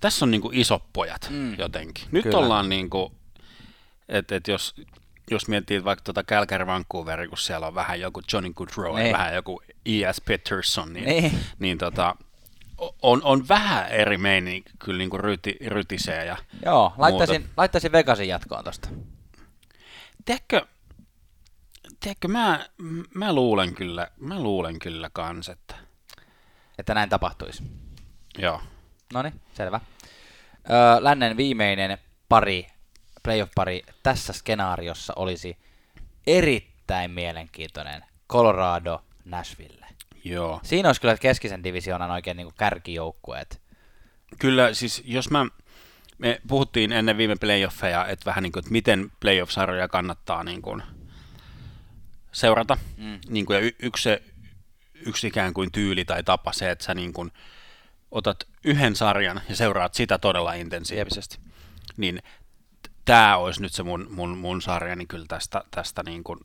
[0.00, 1.58] tässä on niinku isot pojat Mm.
[1.58, 2.04] jotenkin.
[2.12, 2.38] Nyt Kyllä.
[2.38, 3.12] ollaan niinku,
[4.08, 4.74] että et jos,
[5.30, 9.06] jos miettii vaikka tuota Calgary Vancouveria, kun siellä on vähän joku Johnny Goodrow Niin.
[9.06, 10.20] ja vähän joku E.S.
[10.20, 11.22] Peterson, niin, Niin.
[11.22, 11.38] niin.
[11.58, 12.16] niin tota,
[13.02, 16.24] on, on vähän eri meininki kyllä niinku ryti, rytisee.
[16.24, 18.88] Ja, Joo, laittaisin, laittaisin Vegasin jatkoon tuosta.
[20.24, 20.66] Tiedätkö,
[22.00, 22.66] tiedätkö mä,
[23.14, 25.74] mä, luulen kyllä, mä luulen kyllä kans, että
[26.78, 27.62] Että näin tapahtuisi.
[28.38, 28.60] joo.
[29.12, 29.80] No niin, selvä.
[30.70, 32.66] Öö, lännen viimeinen pari,
[33.22, 35.56] playoff-pari tässä skenaariossa olisi
[36.26, 39.86] erittäin mielenkiintoinen Colorado Nashville.
[40.24, 40.60] Joo.
[40.62, 43.62] Siinä olisi kyllä keskisen divisioonan oikein niin kärkijoukkueet.
[44.38, 45.46] Kyllä, siis jos mä,
[46.18, 50.82] me puhuttiin ennen viime playoffeja, että vähän niin kuin, että miten playoff-sarjoja kannattaa niin kuin
[52.32, 52.78] seurata.
[52.96, 53.18] Mm.
[53.28, 54.22] Niin kuin, ja y- yksi, se,
[55.06, 57.32] yksi ikään kuin tyyli tai tapa se, että sä niin kuin
[58.10, 61.38] otat yhden sarjan ja seuraat sitä todella intensiivisesti.
[61.96, 62.22] Niin
[63.04, 66.40] tämä olisi nyt se mun, mun, mun sarjani kyllä tästä, tästä niin kuin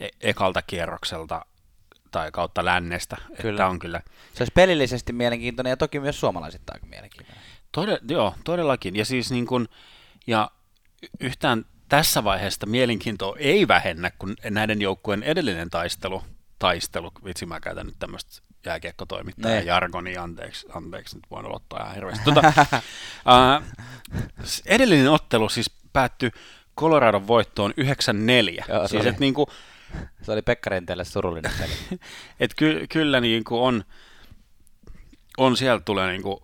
[0.00, 1.46] e- ekalta kierrokselta
[2.10, 3.16] tai kautta lännestä.
[3.40, 3.54] Kyllä.
[3.54, 4.00] Että on kyllä
[4.34, 7.44] Se olisi pelillisesti mielenkiintoinen ja toki myös suomalaiset aika mielenkiintoinen.
[7.76, 8.96] Tode, joo, todellakin.
[8.96, 9.68] Ja siis niin kun,
[10.26, 10.50] ja
[11.20, 16.22] yhtään tässä vaiheessa mielenkiintoa ei vähennä, kun näiden joukkueen edellinen taistelu,
[16.58, 19.62] taistelu, vitsi mä käytän nyt tämmöistä jääkiekkotoimittajan Ne.
[19.64, 22.24] jargonia, anteeksi, anteeksi, nyt voin aloittaa ihan hirveästi.
[22.24, 22.52] Tota,
[23.26, 23.62] ää,
[24.66, 26.30] edellinen ottelu siis päättyi
[26.78, 28.64] Coloradon voittoon 9-4.
[28.68, 29.46] Joo, se siis oli- et niin kuin,
[30.22, 32.00] Se oli Pekka Rinteelle surullinen peli.
[32.40, 33.84] et ky, kyllä niin kuin on,
[35.38, 36.38] on sieltä tulee niin kuin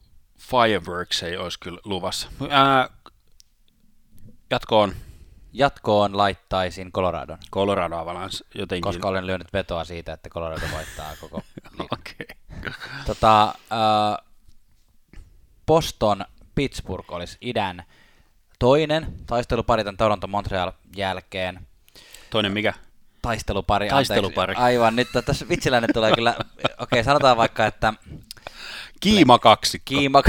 [0.53, 2.29] fireworks ei olisi kyllä luvassa.
[2.51, 2.89] Ää,
[4.51, 4.95] jatkoon
[5.53, 8.83] Jatkoon laittaisin Coloradon, Colorado Avalanche jotenkin.
[8.83, 11.43] koska olen lyönyt vetoa siitä, että Colorado voittaa koko
[11.93, 12.27] Okei.
[13.07, 14.27] Tota, äh,
[15.67, 17.85] Boston, Pittsburgh olisi idän
[18.59, 21.67] toinen taistelupari tämän Toronto Montreal jälkeen.
[22.31, 22.75] Toinen mikä?
[23.23, 24.51] Taistelupari, Taistelupari.
[24.53, 24.65] Anteeksi.
[24.65, 27.95] Aivan, nyt tässä vitsiläinen tulee kyllä, okei okay, sanotaan vaikka, että
[29.03, 29.85] Kiima kaksikko.
[29.89, 30.23] kiima,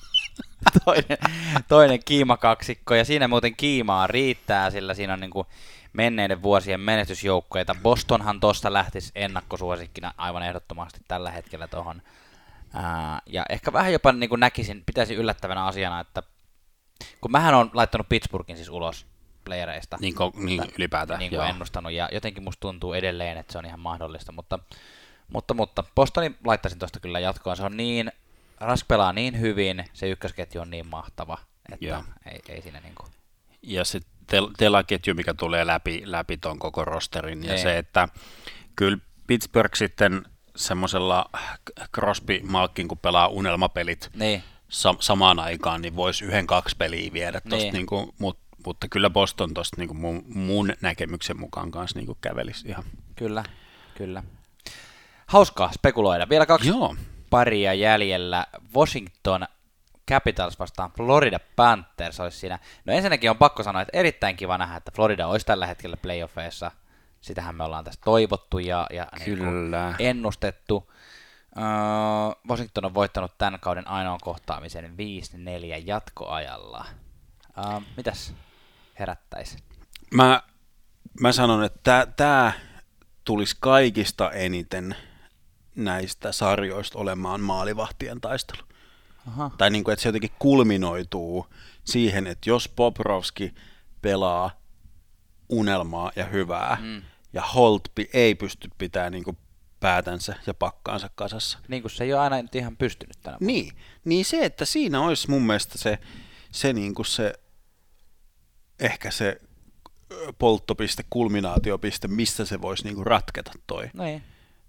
[0.84, 1.18] toinen,
[1.68, 5.46] toinen kiimakaksikko, ja siinä muuten kiimaa riittää, sillä siinä on niin kuin
[5.92, 7.76] menneiden vuosien menestysjoukkoita.
[7.82, 12.02] Bostonhan tuosta lähtisi ennakkosuosikkina aivan ehdottomasti tällä hetkellä tuohon.
[13.26, 16.22] Ja ehkä vähän jopa niin kuin näkisin, pitäisi yllättävänä asiana, että
[17.20, 19.06] kun mähän on laittanut Pittsburghin siis ulos
[19.44, 21.18] playereista, Niin, ko- niin ylipäätään.
[21.18, 21.46] niin kuin joo.
[21.46, 24.58] ennustanut, ja jotenkin musta tuntuu edelleen, että se on ihan mahdollista, mutta,
[25.32, 27.56] mutta, mutta Bostonin laittaisin tuosta kyllä jatkoon.
[27.56, 28.12] Se on niin,
[28.60, 31.38] Rask pelaa niin hyvin, se ykkösketju on niin mahtava,
[31.72, 32.04] että Joo.
[32.32, 33.08] ei, ei siinä niin kuin,
[33.62, 33.98] ja se
[34.32, 37.62] tel- telaketju, mikä tulee läpi, läpi ton koko rosterin, ja Niin.
[37.62, 38.08] se, että
[38.76, 40.22] kyllä Pittsburgh sitten
[40.56, 41.30] semmoisella
[41.94, 47.40] Crosby Malkin, kun pelaa unelmapelit niin, sa- samaan aikaan, niin voisi yhden kaksi peliä viedä
[47.40, 47.62] tosta, Niin.
[47.62, 47.72] niin.
[47.72, 52.84] Niinku, mut, mutta kyllä Boston tosta niinku mun, mun näkemyksen mukaan kanssa niinku kävelisi ihan.
[53.16, 53.44] kyllä,
[53.94, 54.22] kyllä.
[55.30, 56.28] Hauskaa spekuloida.
[56.28, 56.96] Vielä kaksi Joo,
[57.30, 58.46] paria jäljellä.
[58.76, 59.46] Washington
[60.10, 62.58] Capitals vastaan Florida Panthers olisi siinä.
[62.84, 66.70] No ensinnäkin on pakko sanoa, että erittäin kiva nähdä, että Florida olisi tällä hetkellä playoffeissa.
[67.20, 69.94] Sitähän me ollaan tässä toivottu ja, ja niin Kyllä.
[69.98, 70.92] ennustettu.
[71.56, 71.64] Öö,
[72.48, 76.86] Washington on voittanut tämän kauden ainoan kohtaamisen 5-4 jatkoajalla.
[77.58, 78.34] Öö, mitäs
[78.98, 79.58] herättäisi?
[80.14, 80.42] Mä,
[81.20, 82.52] mä sanon, että tämä
[83.24, 84.96] tulisi kaikista eniten
[85.76, 88.62] näistä sarjoista olemaan maalivahtien taistelu.
[89.28, 89.50] Aha.
[89.58, 91.46] Tai niin kuin, että se jotenkin kulminoituu
[91.84, 93.54] siihen, että jos Bobrovski
[94.02, 94.60] pelaa
[95.48, 97.02] unelmaa ja hyvää, mm.
[97.32, 99.38] ja Holtby ei pysty pitämään niin kuin
[99.80, 101.58] päätänsä ja pakkaansa kasassa.
[101.68, 103.52] Niin kuin se ei ole aina nyt ihan pystynyt tänä vuonna.
[103.52, 103.72] Niin,
[104.04, 105.98] niin se, että siinä olisi mun mielestä se,
[106.52, 107.34] se, niin kuin se
[108.80, 109.40] ehkä se
[110.38, 113.90] polttopiste, kulminaatiopiste, mistä se voisi niin kuin ratketa toi.
[113.94, 114.22] Niin.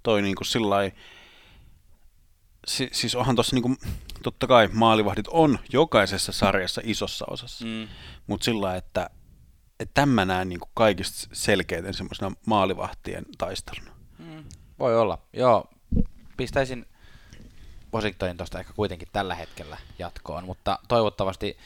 [0.03, 0.91] Toi niin kuin sillai,
[2.67, 3.77] si, siis onhan tuossa niin kuin,
[4.23, 7.87] totta kai maalivahdit on jokaisessa sarjassa isossa osassa, Mm.
[8.27, 9.09] mutta sillä että,
[9.79, 13.91] että tämän mä näen niin kuin kaikista selkeiten semmoisena maalivahtien taisteluna.
[14.17, 14.43] Mm.
[14.79, 15.17] Voi olla.
[15.33, 15.65] Joo,
[16.37, 16.85] pistäisin
[17.93, 21.57] Washingtonin tuosta ehkä kuitenkin tällä hetkellä jatkoon, mutta toivottavasti,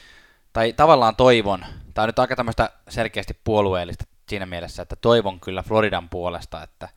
[0.53, 5.63] tai tavallaan toivon, tämä on nyt aika tämmöistä selkeästi puolueellista siinä mielessä, että toivon kyllä
[5.63, 6.89] Floridan puolesta, että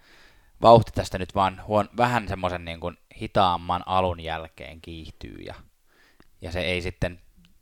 [0.62, 5.54] vauhti tästä nyt vaan huon, vähän semmoisen niin kuin hitaamman alun jälkeen kiihtyy ja,
[6.40, 7.20] ja se ei sitten,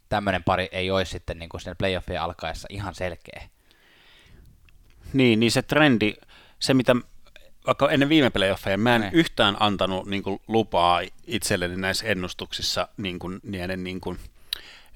[0.09, 3.49] tämmöinen pari ei olisi sitten niin kuin siinä playoffien alkaessa ihan selkeä.
[5.13, 6.15] Niin, niin se trendi,
[6.59, 6.97] se mitä
[7.67, 9.15] vaikka ennen viime playoffeja, mä en Niin.
[9.15, 14.19] yhtään antanut niin kuin, lupaa itselleni näissä ennustuksissa niin kuin, niiden niin kuin,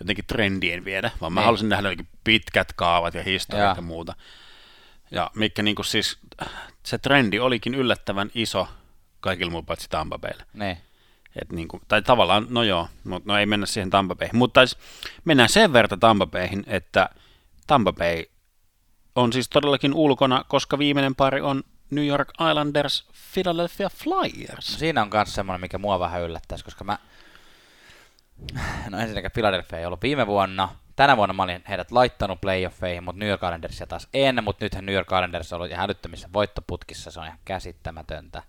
[0.01, 1.45] jotenkin trendien viedä, vaan mä Niin.
[1.47, 3.77] halusin nähdä jotenkin pitkät kaavat ja historiat Jaa.
[3.77, 4.15] ja muuta.
[5.11, 6.19] Ja mikä niin kuin, siis,
[6.91, 8.69] se trendi olikin yllättävän iso
[9.21, 10.43] kaikilla muilla paitsi Tampa Baylla.
[10.55, 10.79] Niin.
[11.43, 14.37] Et niin kuin, tai tavallaan, no joo, mutta no ei mennä siihen Tampa Bayhin.
[14.37, 14.61] Mutta
[15.25, 17.09] mennään sen verran Tampa Bayhin, että
[17.67, 18.25] Tampa Bay
[19.15, 24.79] on siis todellakin ulkona, koska viimeinen pari on New York Islanders Philadelphia No Flyers.
[24.79, 26.99] siinä on myös semmoinen, mikä mua vähän yllättäisi, koska mä...
[28.91, 30.69] No ensinnäkin Philadelphia ei ollut viime vuonna.
[30.97, 34.87] Tänä vuonna mä olin heidät laittanut playoffeihin, mutta New York Islandersia taas en, mutta nythän
[34.87, 38.43] New York Islanders on ollut ihan älyttömissä voittoputkissa, se on ihan käsittämätöntä.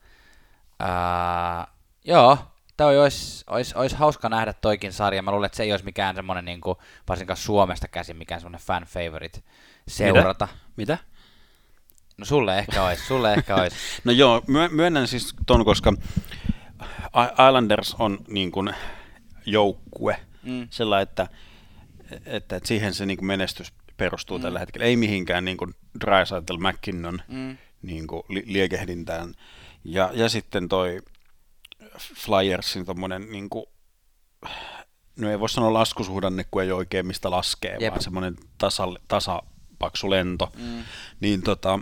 [0.79, 1.67] Ää,
[2.05, 2.37] joo,
[2.77, 5.21] toi olisi, olisi, olisi, hauska nähdä toikin sarja.
[5.21, 6.77] Mä luulen, että se ei olisi mikään semmoinen, niin kuin,
[7.09, 9.43] varsinkaan Suomesta käsin, mikään semmoinen fan favorite
[9.87, 10.47] seurata.
[10.75, 10.97] Mitä?
[12.17, 13.75] No sulle ehkä olisi, sulle ehkä olisi.
[14.05, 15.93] No joo, myö- myönnän siis ton, koska
[17.47, 18.75] Islanders on niin kuin
[19.45, 20.67] joukkue, Mm.
[20.69, 21.27] sillä että,
[22.25, 24.41] että, että siihen se niin kuin menestys perustuu mm.
[24.41, 24.85] tällä hetkellä.
[24.85, 25.73] Ei mihinkään niin kuin
[26.05, 27.57] Drysaitel McKinnon Mm.
[27.81, 29.33] niin kuin li- liekehdintään.
[29.83, 30.99] Ja, ja sitten toi
[31.97, 33.65] Flyersin tommonen niin kuin,
[35.19, 37.91] no ei voi sanoa laskusuhdanne, kun ei oikein mistä laskee, Jep.
[37.91, 40.51] Vaan semmoinen tasa, tasapaksu lento.
[40.57, 40.83] Mm.
[41.19, 41.79] Niin tota,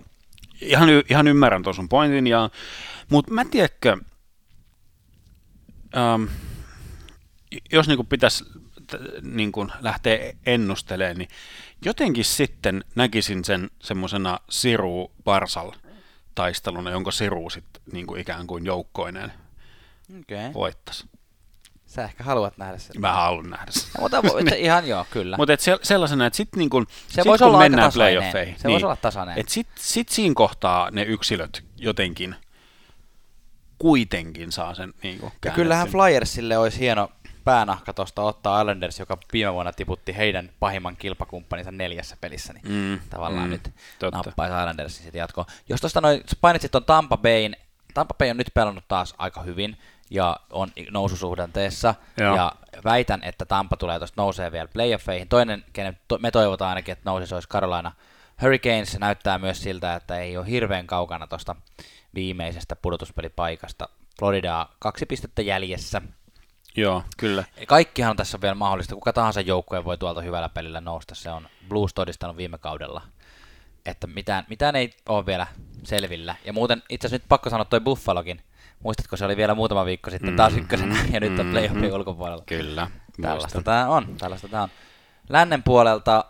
[0.61, 2.49] ihan, y- ihan ymmärrän tuon sun pointin, ja,
[3.09, 3.97] mutta mä tiedätkö,
[5.97, 6.23] ähm,
[7.71, 8.45] jos niinku pitäisi
[8.87, 11.29] t- niinku lähteä ennustelemaan, niin
[11.85, 15.71] jotenkin sitten näkisin sen semmoisena Siru Barsal
[16.35, 19.31] taisteluna, jonka Siru sitten niinku ikään kuin joukkoinen.
[20.19, 20.53] Okay.
[20.53, 21.07] voittaisi.
[21.85, 23.01] Sä ehkä haluat nähdä sen.
[23.01, 23.89] Mä haluan nähdä sen.
[23.97, 25.37] No, mutta se ihan joo, kyllä.
[25.37, 28.95] Mutta et se, sellaisena, että sitten niinku, se sit kun mennään playoffeihin, Se voisi olla
[28.95, 29.37] tasainen.
[29.37, 32.35] että sit, sit siinä kohtaa ne yksilöt jotenkin
[33.79, 35.51] kuitenkin saa sen niinku ja käännettyä.
[35.51, 37.11] kyllähän Flyersille olisi hieno
[37.49, 42.99] päänahka tuosta ottaa Islanders, joka viime vuonna tiputti heidän pahimman kilpakumppaninsa neljässä pelissä, niin Mm,
[43.09, 44.17] tavallaan mm, nyt totta.
[44.17, 45.47] nappaisi Islandersin sitten jatkoon.
[45.69, 47.55] Jos tuosta noin, sä mainitsit tuon Tampa Bayn,
[47.93, 49.77] Tampa Bay on nyt pelannut taas aika hyvin
[50.09, 52.35] ja on noususuhdanteessa, Joo.
[52.35, 52.51] ja
[52.83, 55.27] väitän, että Tampa tulee tuosta nousee vielä playoffeihin.
[55.27, 57.91] Toinen, kenen to, me toivotaan ainakin, että nousisi, olisi Carolina
[58.41, 58.99] Hurricanes.
[58.99, 61.55] Näyttää myös siltä, että ei ole hirveän kaukana tuosta
[62.15, 63.89] viimeisestä pudotuspelipaikasta.
[64.19, 66.01] Floridaa kaksi pistettä jäljessä.
[66.77, 67.43] Joo, kyllä.
[67.67, 68.95] Kaikkihan on tässä vielä mahdollista.
[68.95, 71.15] Kuka tahansa joukkue voi tuolta hyvällä pelillä nousta.
[71.15, 73.01] Se on Blues todistanut viime kaudella.
[73.85, 75.47] Että mitään, mitään ei ole vielä
[75.83, 76.35] selvillä.
[76.45, 78.41] Ja muuten itse asiassa nyt pakko sanoa toi Buffalokin.
[78.83, 81.93] Muistatko, se oli vielä muutama viikko sitten taas ykkösenä ja nyt on mm, playoffin mm.
[81.93, 82.43] ulkopuolella.
[82.45, 82.91] Kyllä.
[83.21, 84.15] Tällaista tämä on.
[84.17, 84.69] Tällaista tämä on.
[85.29, 86.25] Lännen puolelta,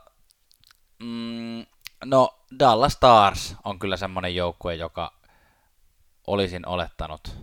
[1.00, 1.66] mm,
[2.06, 5.14] no Dallas Stars on kyllä semmoinen joukkue, joka
[6.28, 7.36] olisin olettanut,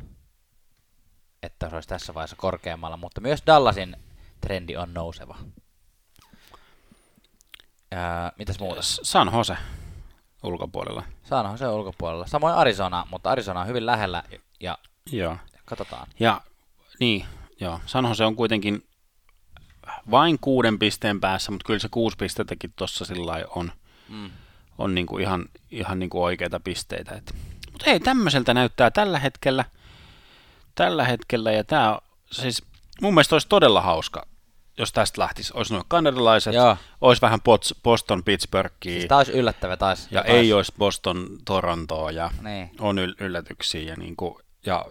[1.46, 3.96] että se olisi tässä vaiheessa korkeammalla, mutta myös Dallasin
[4.40, 5.36] trendi on nouseva.
[7.92, 8.80] Ää, mitäs muuta?
[8.82, 9.56] San Jose
[10.42, 11.02] ulkopuolella.
[11.24, 12.26] Saanhan se ulkopuolella.
[12.26, 14.22] Samoin Arizona, mutta Arizona on hyvin lähellä
[14.60, 14.78] ja
[15.12, 15.36] Joo.
[15.64, 16.06] katsotaan.
[16.20, 16.40] Ja
[17.00, 17.24] niin,
[17.60, 17.80] joo.
[17.86, 18.84] San Jose on kuitenkin
[20.10, 23.72] vain kuuden pisteen päässä, mutta kyllä se kuusi pistettäkin tuossa sillä on,
[24.08, 24.30] Mm.
[24.78, 27.14] on niin kuin ihan, ihan niin kuin oikeita pisteitä.
[27.14, 27.34] Et.
[27.72, 29.64] Mutta ei, tämmöiseltä näyttää tällä hetkellä.
[30.76, 31.98] Tällä hetkellä, ja tämä
[32.32, 32.62] siis
[33.02, 34.26] mun mielestä olisi todella hauska,
[34.78, 35.52] jos tästä lähtisi.
[35.56, 36.76] Olisi nuo kanadalaiset, Joo.
[37.00, 37.40] olisi vähän
[37.82, 40.08] Boston Pittsburghia, Siis tää olisi yllättävä taas.
[40.10, 40.34] ja taas.
[40.34, 42.70] ei olisi Boston Torontoa, ja Niin.
[42.80, 43.80] on yl- yllätyksiä.
[43.82, 44.34] Ja, niin kuin,
[44.66, 44.84] ja,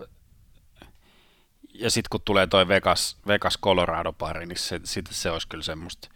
[1.74, 6.08] ja sitten kun tulee toi Vegas, Vegas Colorado-pari, niin se, sit se olisi kyllä semmoista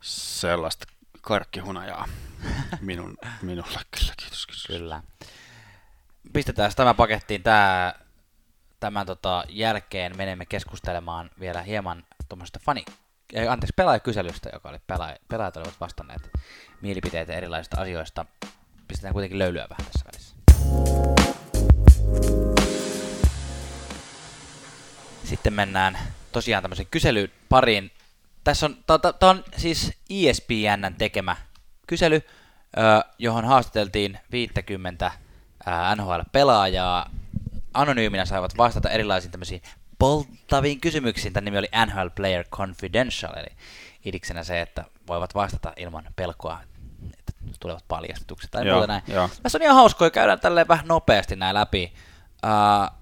[0.00, 0.86] sellaista
[1.20, 2.08] karkkihunajaa
[2.80, 4.12] minun, minulle kyllä.
[4.16, 4.64] Kiitos, kiitos.
[4.66, 5.02] Kyllä.
[6.32, 7.94] Pistetään tämä pakettiin tää,
[8.80, 12.84] tämän tota, jälkeen menemme keskustelemaan vielä hieman tuommoista fani,
[13.32, 16.30] ei, anteeksi, pelaajakyselystä, joka oli pelaaja, pelaajat olivat vastanneet
[16.80, 18.24] mielipiteitä erilaisista asioista.
[18.88, 20.36] Pistetään kuitenkin löylyä vähän tässä välissä.
[25.24, 25.98] Sitten mennään
[26.32, 27.90] tosiaan tämmöisen kyselyn pariin.
[28.44, 28.76] Tässä on,
[29.18, 31.36] tämä on siis ESPNn tekemä
[31.86, 32.22] kysely,
[33.18, 35.10] johon haastateltiin 50
[35.66, 37.10] ää, NHL-pelaajaa.
[37.74, 39.62] Anonyyminä saivat vastata erilaisiin tämmöisiin
[39.98, 41.32] polttaviin kysymyksiin.
[41.32, 43.56] Tämän nimi oli NHL Player Confidential, eli
[44.04, 46.60] idiksenä se, että voivat vastata ilman pelkoa,
[47.18, 49.02] että tulevat paljastukset tai Joo, muuta näin.
[49.08, 49.30] joo.
[49.42, 51.92] Tässä on ihan hauskoja, käydään tälleen vähän nopeasti näin läpi.
[52.46, 52.96] Uh,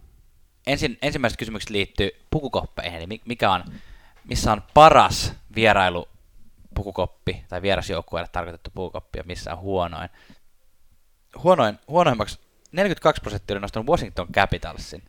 [0.67, 3.65] ensin, ensimmäiset kysymykset liittyy pukukoppeihin, eli mi- mikä on,
[4.25, 6.09] missä on paras vierailu
[6.75, 10.09] pukukoppi tai vierasjoukkueelle tarkoitettu pukukoppi ja missä on huonoin.
[11.43, 12.39] Huonoin, huonoimmaksi
[12.73, 15.03] 42 prosenttia oli nostanut Washington Capitalsin.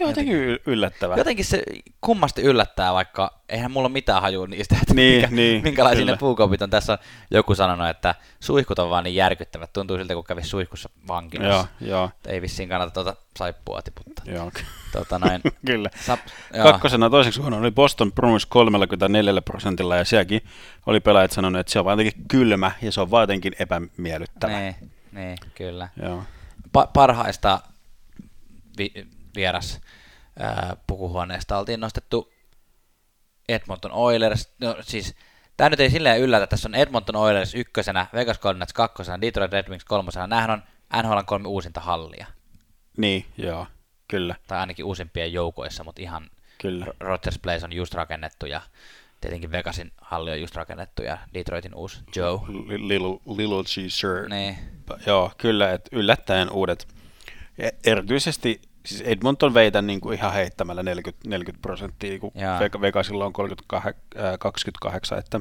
[0.00, 1.16] Joo, jotenkin y- yllättävää.
[1.16, 1.62] Jotenkin se
[2.00, 6.12] kummasti yllättää, vaikka eihän mulla ole mitään hajua niistä, että Niin, minkä, niin, minkälaisia kyllä.
[6.12, 6.70] ne puukopit on.
[6.70, 6.98] Tässä on
[7.30, 9.72] joku sanonut, että suihkut on vaan niin järkyttävät.
[9.72, 11.66] Tuntuu siltä, kun kävisi suihkussa vankilassa.
[11.80, 14.24] Joo, joo, Ei vissiin kannata tuota saippua tiputtaa.
[14.34, 14.52] joo.
[14.92, 15.40] Tota noin.
[15.66, 15.90] Kyllä.
[16.00, 16.20] Sap,
[16.54, 16.64] joo.
[16.72, 20.42] Kakkosena toiseksi huono oli Boston Bruins 34 prosentilla ja sielläkin
[20.86, 24.58] oli pelaajat sanonut, että se on vaan jotenkin kylmä ja se on vaan jotenkin epämiellyttävä.
[24.60, 24.76] Niin,
[25.12, 25.88] niin, kyllä.
[26.02, 26.22] Joo.
[26.78, 27.60] Pa- parhaista
[28.78, 29.06] vi-
[29.36, 29.80] vieras
[30.38, 32.32] ää, pukuhuoneesta oltiin nostettu
[33.48, 34.52] Edmonton Oilers.
[34.60, 35.14] No siis,
[35.56, 36.46] tämä nyt ei silleen yllätä.
[36.46, 40.26] Tässä on Edmonton Oilers ykkösenä, Vegas Golden Knights kakkosena, Detroit Red Wings kolmosena.
[40.26, 40.62] Nämähän on
[41.02, 42.26] NHL kolme uusinta hallia.
[42.96, 43.66] Niin, joo,
[44.08, 46.86] kyllä, Tai ainakin uusimpien joukoissa, mutta ihan kyllä.
[47.00, 48.60] Rogers Place on just rakennettu ja
[49.22, 52.40] tietenkin Vegasin halli on just rakennettu ja Detroitin uusi Joe.
[52.48, 54.28] Li- Little, little Sir.
[54.28, 54.56] Niin,
[55.06, 56.88] Joo, kyllä, että yllättäen uudet.
[57.58, 62.60] Ja erityisesti siis Edmonton veitä niin kuin ihan heittämällä 40, 40 prosenttia, kun Jaa.
[62.60, 65.40] Veg- Vegasilla on 38, äh, 28, että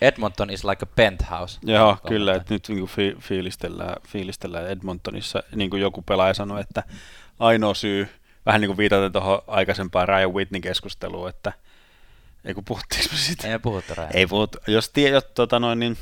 [0.00, 1.58] Edmonton is like a penthouse.
[1.62, 6.82] Joo, kyllä, että nyt niin fi- fiilistellään, fiilistellään Edmontonissa, niin kuin joku pelaaja sanoi, että
[7.38, 8.08] ainoa syy,
[8.46, 11.52] vähän niin kuin viitaten tuohon aikaisempaan Ryan Whitney-keskusteluun, että
[12.46, 13.48] ei kun puhuttiinko me siitä?
[13.48, 14.10] Ei puhuttu Raja.
[14.14, 14.58] Ei puhuttu.
[14.66, 15.98] Jos tiedät, tota noin, niin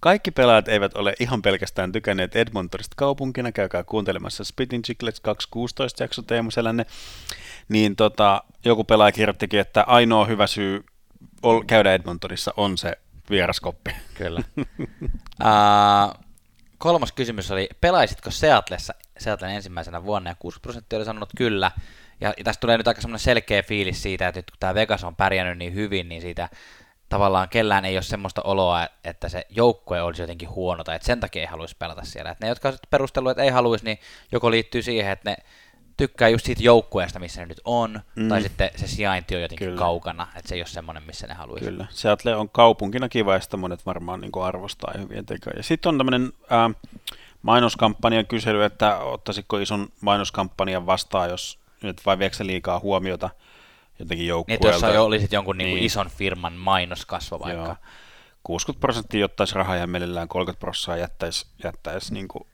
[0.00, 6.22] kaikki pelaajat eivät ole ihan pelkästään tykänneet Edmontonista kaupunkina, käykää kuuntelemassa Spitting Chicklets 216 jakso
[6.22, 6.86] Teemu Selänne,
[7.68, 10.84] niin tota, joku pelaaja kirjoittikin, että ainoa hyvä syy
[11.66, 12.96] käydä Edmontonissa on se
[13.30, 13.90] vieraskoppi.
[14.14, 14.40] Kyllä.
[14.56, 16.24] uh,
[16.78, 21.70] kolmas kysymys oli, pelaisitko Seatlessa Seattlen ensimmäisenä vuonna ja 60 prosenttia oli sanonut kyllä.
[22.22, 25.16] Ja, tästä tulee nyt aika semmoinen selkeä fiilis siitä, että nyt kun tämä Vegas on
[25.16, 26.48] pärjännyt niin hyvin, niin siitä
[27.08, 31.20] tavallaan kellään ei ole semmoista oloa, että se joukkue olisi jotenkin huono tai että sen
[31.20, 32.30] takia ei haluaisi pelata siellä.
[32.30, 33.98] Että ne, jotka on sitten perustellut, että ei haluaisi, niin
[34.32, 35.36] joko liittyy siihen, että ne
[35.96, 38.28] tykkää just siitä joukkueesta, missä ne nyt on, Mm.
[38.28, 39.78] tai sitten se sijainti on jotenkin Kyllä.
[39.78, 41.64] Kaukana, että se ei ole semmoinen, missä ne haluaisi.
[41.64, 41.86] Kyllä.
[41.90, 45.56] Seattle on kaupunkina kiva ja sitä monet varmaan niin kuin arvostaa ja hyvien tekoja.
[45.56, 46.70] Ja sitten on tämmöinen ää,
[47.42, 53.30] mainoskampanjan kysely, että ottaisitko ison mainoskampanjan vastaan, jos nyt vai viekö se liikaa huomiota
[53.98, 54.68] jotenkin Niin, joukkueelta.
[54.68, 55.66] että jos sä olisit jonkun niin.
[55.66, 55.74] Niin.
[55.74, 57.62] Niin ison firman mainoskasvo vaikka.
[57.64, 57.76] Joo.
[58.42, 62.46] 60 prosenttia ottaisi rahaa ja mielellään 30 prosenttia jättäisi, jättäisi niin kuin,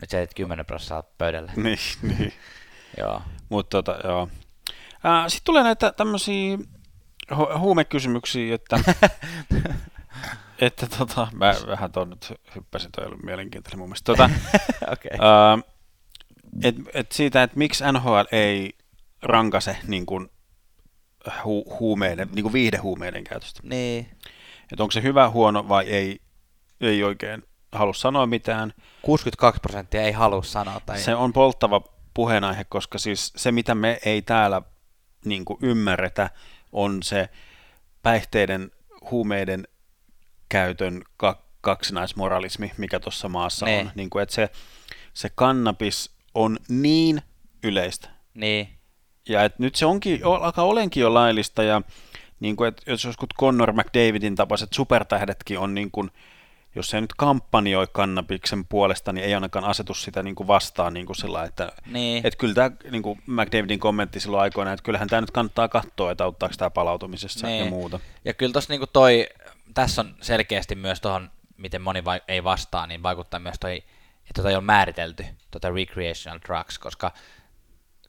[0.00, 1.52] Nyt sä teet 10 prosenttia pöydälle.
[1.62, 2.32] niin, niin.
[2.98, 3.22] Joo.
[3.48, 4.28] Mutta tota, joo.
[5.28, 6.58] Sitten tulee näitä tämmöisiä
[7.32, 8.80] hu- huumekysymyksiä, että,
[10.58, 14.04] että tota, mä vähän tuon nyt hyppäsin, toi ollut mielenkiintoinen mun mielestä.
[14.04, 14.30] Tota,
[14.92, 15.10] Okei.
[15.14, 15.28] Okay.
[15.28, 15.58] ää,
[16.64, 18.72] et, et siitä, että miksi NHL ei
[19.22, 20.28] rankase niin kuin,
[21.28, 23.60] hu- huumeiden, niin kuin viihdehuumeiden käytöstä.
[23.62, 24.06] Niin.
[24.72, 26.20] Että onko se hyvä, huono vai ei,
[26.80, 27.42] ei oikein
[27.72, 28.74] halua sanoa mitään.
[29.02, 30.80] 62 prosenttia ei halua sanoa.
[30.86, 30.98] Tai...
[30.98, 31.80] Se on polttava
[32.14, 34.62] puheenaihe, koska siis se, mitä me ei täällä
[35.24, 36.30] niin kuin ymmärretä,
[36.72, 37.28] on se
[38.02, 38.70] päihteiden,
[39.10, 39.68] huumeiden
[40.48, 43.78] käytön ka- kaksinaismoralismi, mikä tuossa maassa Ne.
[43.78, 43.90] on.
[43.94, 44.50] Niin kuin, että se,
[45.14, 47.22] se kannabis on niin
[47.62, 48.08] yleistä.
[48.34, 48.68] Niin.
[49.28, 51.82] Ja et nyt se onkin, alkaa olenkin jo laillista, ja
[52.40, 56.10] niin kuin, että jos joskus Connor McDavidin tapaiset supertähdetkin on niin kuin,
[56.74, 61.06] jos se nyt kampanjoi kannabiksen puolesta, niin ei ainakaan asetu sitä niin kuin vastaan niin
[61.06, 62.26] kuin sillä, että, Niin.
[62.26, 66.10] että kyllä tämä niin kuin McDavidin kommentti silloin aikoina, että kyllähän tämä nyt kannattaa katsoa,
[66.10, 67.64] että auttaako tämä palautumisessa Niin.
[67.64, 68.00] ja muuta.
[68.24, 69.26] Ja kyllä tossa niinku toi,
[69.74, 73.82] tässä on selkeästi myös tuohon, miten moni vai, ei vastaa, niin vaikuttaa myös toi,
[74.30, 77.12] että toi on määritelty, tota recreational drugs, koska,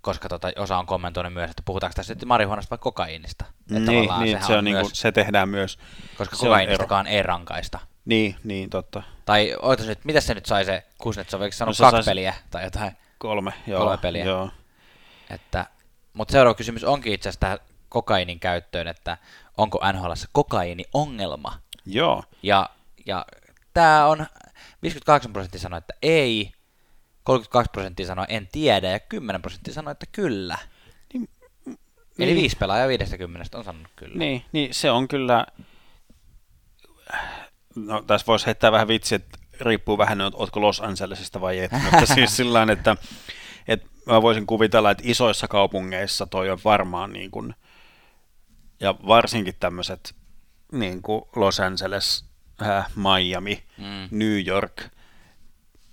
[0.01, 3.45] koska tota, osa on kommentoinut myös, että puhutaanko tässä nyt marihuonasta vai kokaiinista.
[3.61, 5.79] Että Niin, niin se, on niin myös, se tehdään myös.
[6.17, 7.79] koska kokaiinistakaan ei rankaista.
[8.05, 9.03] Niin, niin totta.
[9.25, 12.63] Tai ootas nyt, mitä se nyt sai se Kuznetsov, eikö sanonut se kaksi peliä tai
[12.63, 12.91] jotain?
[13.17, 13.79] Kolme, joo.
[13.79, 14.25] Kolme peliä.
[14.25, 14.49] Joo.
[15.29, 15.65] Että,
[16.13, 17.59] mutta seuraava kysymys onkin itse asiassa tähän
[17.89, 19.17] kokainin käyttöön, että
[19.57, 21.59] onko NHL kokaini ongelma?
[21.85, 22.23] joo.
[22.43, 22.69] Ja,
[23.05, 23.25] ja
[23.73, 24.25] tämä on
[24.81, 26.51] 58 prosenttia sanoi, että ei,
[27.23, 30.57] 32 prosenttia sanoi en tiedä ja 10 prosenttia sanoi, että kyllä.
[31.13, 31.29] Niin,
[32.19, 32.41] Eli niin.
[32.41, 34.15] viisi pelaajaa 50 on sanonut kyllä.
[34.15, 35.45] Niin, niin se on kyllä,
[37.75, 41.71] no tässä voisi heittää vähän vitsi, että riippuu vähän, että ootko Los Angelesista vai et,
[41.71, 42.95] mutta siis sillä että,
[43.67, 47.55] että mä voisin kuvitella, että isoissa kaupungeissa toi on varmaan niin kuin,
[48.79, 50.15] ja varsinkin tämmöiset
[50.71, 52.25] niin kuin Los Angeles,
[52.61, 54.07] äh, Miami, Mm.
[54.11, 54.83] New York,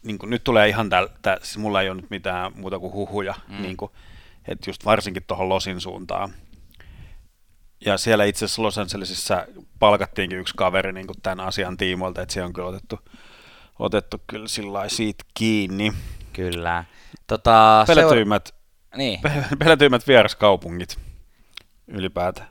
[0.02, 2.92] niin kuin, nyt tulee ihan täl, tä, siis mulla ei ole nyt mitään muuta kuin
[2.92, 3.62] huhuja, mm.
[3.62, 3.92] niin kuin,
[4.48, 6.30] että just varsinkin tuohon Losin suuntaan.
[7.84, 9.46] Ja siellä itse asiassa Los Angelesissa
[9.78, 12.98] palkattiinkin yksi kaveri niin kuin tämän asian tiimoilta, että se on kyllä otettu,
[13.78, 15.92] otettu kyllä sillä siitä kiinni.
[16.32, 16.84] Kyllä.
[17.26, 18.54] Tota, seura- Pelätyimmät,
[18.96, 19.20] niin,
[19.58, 20.98] pelätyimmät vieraskaupungit
[21.88, 22.48] ylipäätään.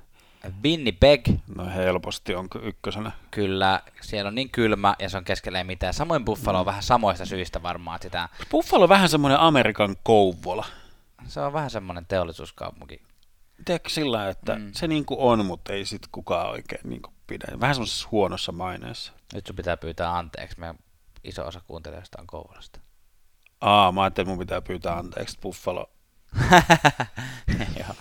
[0.64, 1.22] Winnipeg,
[1.56, 3.12] No helposti on ykkösenä.
[3.32, 5.94] kyllä, siellä on niin kylmä ja se on keskellä ei mitään.
[5.94, 10.66] Samoin Buffalo on vähän samoista syistä varmaan, sitä, Buffalo on vähän semmoinen Amerikan Kouvola.
[11.28, 13.02] se on vähän semmoinen teollisuuskaupunki.
[13.66, 14.62] Tiedätkö sillä että Mm.
[14.62, 14.70] mm.
[14.74, 17.46] se niin kuin on, mutta ei sit kukaan oikein niin kuin pidä.
[17.60, 19.12] Vähän semmoisessa huonossa maineessa.
[19.34, 20.80] Nyt sun pitää pyytää anteeksi, meidän
[21.24, 22.80] iso osa kuuntelijoista on Kouvolasta.
[23.62, 25.90] Aa, mä ajattelin, että mun pitää pyytää anteeksi Buffalo.
[27.80, 27.96] Joo.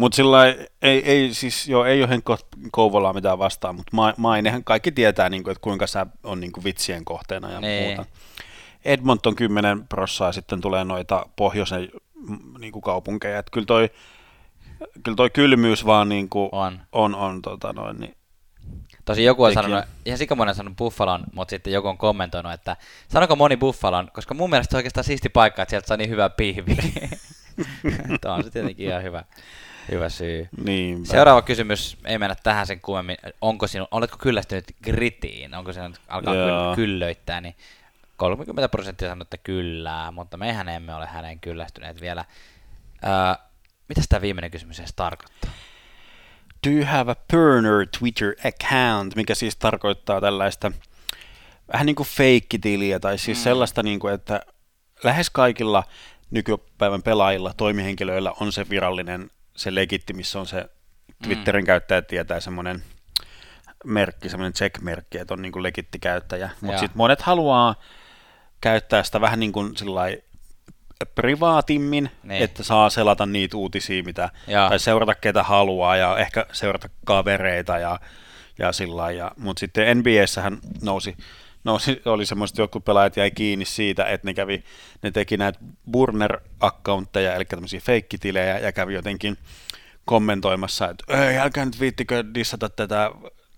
[0.00, 0.46] Mutta sillä
[0.82, 2.38] ei, ei, siis, joo, ei ole Henkko
[2.72, 6.52] Kouvolaa mitään vastaan, mutta ma, mainehan kaikki tietää, niin kuin, että kuinka sä on niin
[6.52, 7.86] kuin vitsien kohteena ja Niin.
[7.86, 8.04] muuta.
[8.84, 11.88] Edmonton 10 prossaa ja sitten tulee noita pohjoisen
[12.58, 13.38] niin kuin kaupunkeja.
[13.38, 13.90] Et kyllä, toi,
[15.02, 16.80] kyllä toi kylmyys vaan niin kuin On.
[16.92, 18.14] on, on tota noin, niin,
[19.04, 19.62] Tosi joku on Tekijä.
[19.62, 22.76] sanonut, ihan sikamonen on sanonut Buffalon, mutta sitten joku on kommentoinut, että
[23.08, 26.10] sanoko moni Buffalon, koska mun mielestä se on oikeastaan siisti paikka, että sieltä saa niin
[26.10, 26.76] hyvä pihvi.
[28.20, 29.24] Tämä on se tietenkin ihan hyvä,
[29.90, 30.48] hyvä syy.
[30.64, 33.16] niin Seuraava kysymys, ei mennä tähän sen kummemmin.
[33.40, 35.54] Onko sinun, oletko kyllästynyt gritiin?
[35.54, 36.72] Onko sinun alkaa Joo.
[36.72, 37.40] kyl- kyllöittää?
[37.40, 37.54] Niin
[38.16, 42.24] 30 prosenttia sanoo, että kyllä, mutta mehän emme ole häneen kyllästyneet vielä.
[43.04, 43.44] Öö,
[43.88, 45.50] mitä tämä viimeinen kysymys edes tarkoittaa?
[46.66, 50.72] Do you have a burner Twitter account, mikä siis tarkoittaa tällaista
[51.72, 53.42] vähän niin kuin feikkitiliä, tai siis mm.
[53.42, 54.40] sellaista, niin kuin, että
[55.04, 55.84] lähes kaikilla
[56.30, 59.30] nykypäivän pelaajilla, toimihenkilöillä on se virallinen,
[59.60, 60.64] se legitti, missä on se
[61.24, 61.66] Twitterin mm.
[61.66, 62.82] käyttäjä tietää semmoinen
[63.84, 66.50] merkki, semmoinen check-merkki, että on niin kuin legitti käyttäjä.
[66.60, 67.74] Mutta sitten monet haluaa
[68.60, 69.74] käyttää sitä vähän niin kuin
[71.14, 72.42] privaatimmin, Niin.
[72.42, 74.68] että saa selata niitä uutisia, mitä, Joo.
[74.68, 78.00] tai seurata ketä haluaa ja ehkä seurata kavereita ja,
[78.58, 79.30] ja sillä lailla.
[79.36, 81.16] Mutta sitten NBAssähän nousi,
[81.64, 84.64] nousi, oli semmoiset jotkut pelaajat jäi kiinni siitä, että ne kävi,
[85.02, 85.58] ne teki näitä
[85.90, 89.36] burner-accountteja, eli tämmöisiä feikkitilejä ja kävi jotenkin
[90.04, 93.10] kommentoimassa, että ei, älkää nyt viittikö dissata tätä,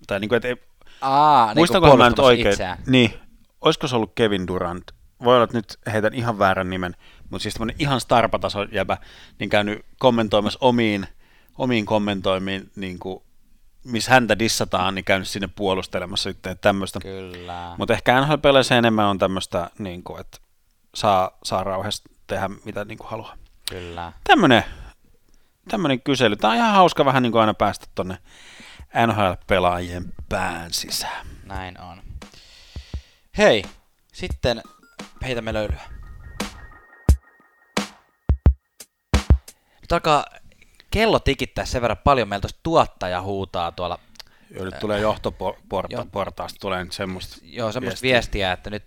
[0.06, 0.56] tai niin kuin, että ei,
[1.00, 2.50] Aa, niin Muistankohan mä nyt oikein?
[2.50, 2.78] Itseään.
[2.86, 3.14] Niin.
[3.60, 4.84] Olisiko se ollut Kevin Durant?
[5.24, 6.96] Voi olla, että nyt heitän ihan väärän nimen,
[7.30, 8.96] mutta siis tämmöinen ihan starpataso jäbä,
[9.38, 11.06] niin käynyt kommentoimassa omiin,
[11.58, 13.22] omiin kommentoimiin, niin kuin,
[13.84, 17.00] missä häntä dissataan, niin käynyt sinne puolustelemassa sitten tämmöistä.
[17.00, 17.74] Kyllä.
[17.78, 20.38] Mutta ehkä nhl se enemmän on tämmöistä, niin kuin, että
[20.94, 23.36] saa, saa rauhassa tehdä mitä niin kuin haluaa.
[23.70, 24.12] Kyllä.
[24.24, 24.64] Tämmöinen,
[25.68, 26.36] tämmöinen kysely.
[26.36, 28.18] Tämä on ihan hauska vähän niin kuin aina päästä tonne
[29.06, 31.26] NHL-pelaajien pään sisään.
[31.44, 32.02] Näin on.
[33.38, 33.64] Hei,
[34.12, 34.62] sitten
[35.22, 35.80] heitämme löylyä.
[39.80, 40.24] Nyt alkaa
[40.92, 42.28] kello tikittää sen verran paljon.
[42.28, 43.98] Meillä tuossa tuottaja huutaa tuolla.
[44.50, 46.06] Joo, nyt tulee johtoportaasta, Joo.
[46.12, 47.36] portaasta tulee nyt semmoista.
[47.42, 48.12] Joo, semmoista viestiä.
[48.12, 48.82] viestiä, että nyt,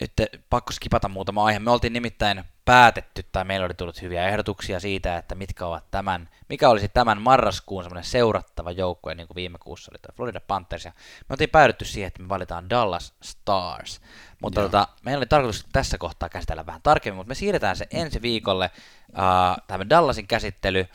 [0.00, 0.12] nyt
[0.50, 1.58] pakko skipata muutama aihe.
[1.58, 6.28] Me oltiin nimittäin päätetty, tai meillä oli tullut hyviä ehdotuksia siitä, että mitkä ovat tämän,
[6.48, 10.84] mikä olisi tämän marraskuun semmoinen seurattava joukkue, niin kuin viime kuussa oli tuo Florida Panthers,
[10.84, 10.92] ja
[11.28, 14.00] me oltiin päädytty siihen, että me valitaan Dallas Stars.
[14.42, 14.68] Mutta Joo.
[14.68, 18.70] tota, meillä oli tarkoitus tässä kohtaa käsitellä vähän tarkemmin, mutta me siirretään se ensi viikolle,
[19.08, 20.86] uh, tämä Dallasin käsittely,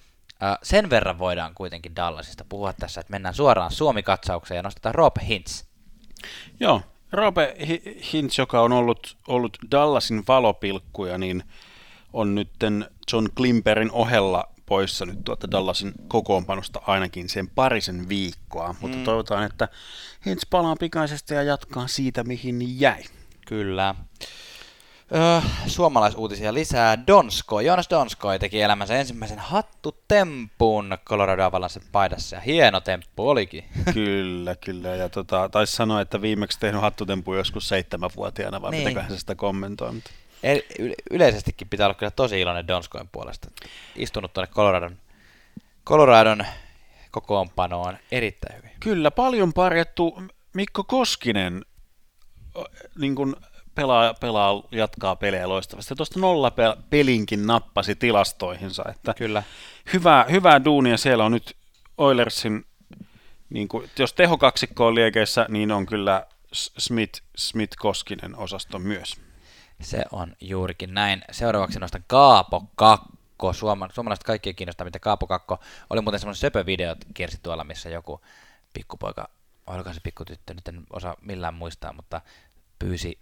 [0.64, 5.64] sen verran voidaan kuitenkin Dallasista puhua tässä, että mennään suoraan Suomi-katsaukseen ja nostetaan Rob Hintz.
[6.60, 6.82] Joo,
[7.12, 7.56] Roope
[8.14, 11.44] Hintz, joka on ollut, ollut Dallasin valopilkkuja, niin
[12.14, 12.50] on nyt
[13.14, 19.04] John Klimperin ohella poissa nyt tuota Dallasin kokoonpanosta ainakin sen parisen viikkoa, mutta mm.
[19.04, 19.68] toivotaan, että
[20.26, 23.04] Hintz palaa pikaisesti ja jatkaa siitä, mihin jäi.
[23.48, 23.96] Kyllä.
[25.16, 27.08] Öö, suomalaisuutisia lisää.
[27.08, 33.64] Donsko, Jonas Donsko teki elämänsä ensimmäisen hattutempun Colorado Avalanche paidassa ja hieno temppu olikin.
[33.94, 34.90] Kyllä, kyllä.
[34.90, 38.84] Ja tota, taisi sanoa, että viimeksi tehnyt hattutempu joskus seitsemänvuotiaana, vai niin.
[38.84, 39.94] mitäköhän se sitä kommentoi.
[39.94, 40.12] Mutta...
[41.12, 43.52] yleisestikin pitää olla kyllä tosi iloinen Donskoin puolesta.
[43.96, 44.98] Istunut tuonne Coloradon,
[45.86, 46.46] Coloradon
[47.12, 48.72] kokoonpanoon erittäin hyvin.
[48.80, 51.66] Kyllä, paljon parjattu Mikko Koskinen
[53.00, 53.36] niin kuin
[53.80, 55.96] pelaa, pelaa, jatkaa pelejä loistavasti.
[55.96, 56.52] Tuosta nolla
[56.90, 58.84] pelinkin nappasi tilastoihinsa.
[58.90, 59.44] Että Kyllä.
[59.94, 61.56] Hyvää, hyvää duunia siellä on nyt
[61.98, 62.66] Oilersin,
[63.50, 69.22] niin kuin, jos tehokaksikko on liekeissä, niin on kyllä Smith, Smith Koskinen osasto myös.
[69.82, 71.22] Se on juurikin näin.
[71.32, 73.54] Seuraavaksi nostan Kaapo Kakko.
[73.54, 75.60] Suoma, suomalaiset kaikki kiinnostaa, mitä Kaapo Kakko.
[75.90, 78.22] Oli muuten semmoinen söpövideo kiersi tuolla, missä joku
[78.74, 79.30] pikkupoika,
[79.68, 82.22] oliko se pikkutyttö, nyt en osaa millään muistaa, mutta
[82.80, 83.20] pyysi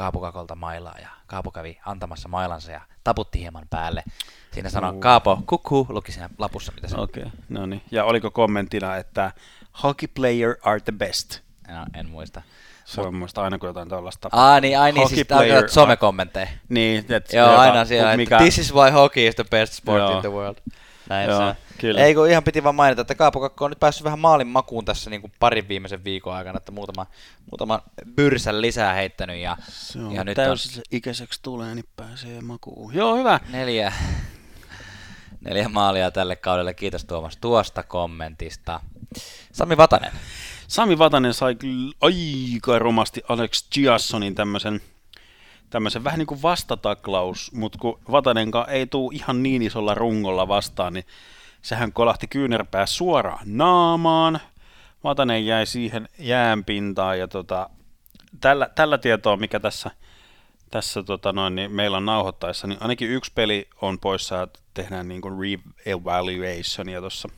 [0.00, 4.02] Kaapokakolta mailaa ja Kaapo kävi antamassa mailansa ja taputti hieman päälle.
[4.52, 5.00] Siinä sanoi uh.
[5.00, 7.82] Kaapo kuku, luki siinä lapussa mitä se Okei, okay, no niin.
[7.90, 9.32] Ja oliko kommenttina, että
[9.82, 11.40] hockey player are the best?
[11.68, 12.42] No, en muista.
[12.84, 14.28] Se on muista aina kun jotain tuollaista.
[14.32, 16.48] Ah, niin, ai niin, siis player, somekommentteja.
[16.68, 18.38] Niin, et, Joo, aina siellä, mikä...
[18.38, 20.16] this is why hockey is the best sport Joo.
[20.16, 20.56] in the world.
[21.10, 22.00] Näin Joo, se Kyllä.
[22.00, 24.84] Ei kun ihan piti vaan mainita, että Kaapo Kakko on nyt päässyt vähän maalin makuun
[24.84, 27.06] tässä niin kuin parin viimeisen viikon aikana, että muutama,
[27.50, 27.82] muutama
[28.14, 29.36] byrsän lisää heittänyt.
[29.36, 30.56] Ja, se on ja nyt on...
[30.90, 32.94] ikäiseksi tulee, niin pääsee makuun.
[32.94, 33.40] Joo, hyvä.
[33.48, 33.92] Neljä,
[35.40, 36.74] neljä maalia tälle kaudelle.
[36.74, 38.80] Kiitos Tuomas tuosta kommentista.
[39.52, 40.12] Sami Vatanen.
[40.68, 44.80] Sami Vatanen sai kyllä aika romasti Alex Giassonin tämmöisen
[45.70, 50.92] tämmöisen vähän niin kuin vastataklaus, mutta kun Vatanenkaan ei tule ihan niin isolla rungolla vastaan,
[50.92, 51.04] niin
[51.62, 54.40] sehän kolahti kyynärpää suoraan naamaan.
[55.04, 57.70] Vatanen jäi siihen jäänpintaan ja tota,
[58.40, 59.90] tällä, tällä tietoa, mikä tässä,
[60.70, 65.08] tässä tota noin, niin meillä on nauhoittaessa, niin ainakin yksi peli on poissa ja tehdään
[65.08, 67.28] niin kuin re-evaluationia tuossa.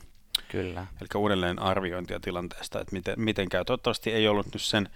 [0.47, 0.85] Kyllä.
[1.01, 3.65] Eli uudelleen arviointia tilanteesta, että miten, miten käy.
[3.65, 4.89] Toivottavasti ei ollut nyt sen,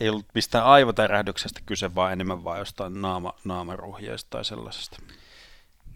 [0.00, 4.96] ei ollut mistään aivotärähdyksestä kyse, vaan enemmän vaan jostain naama, naamaruhjeista tai sellaisesta.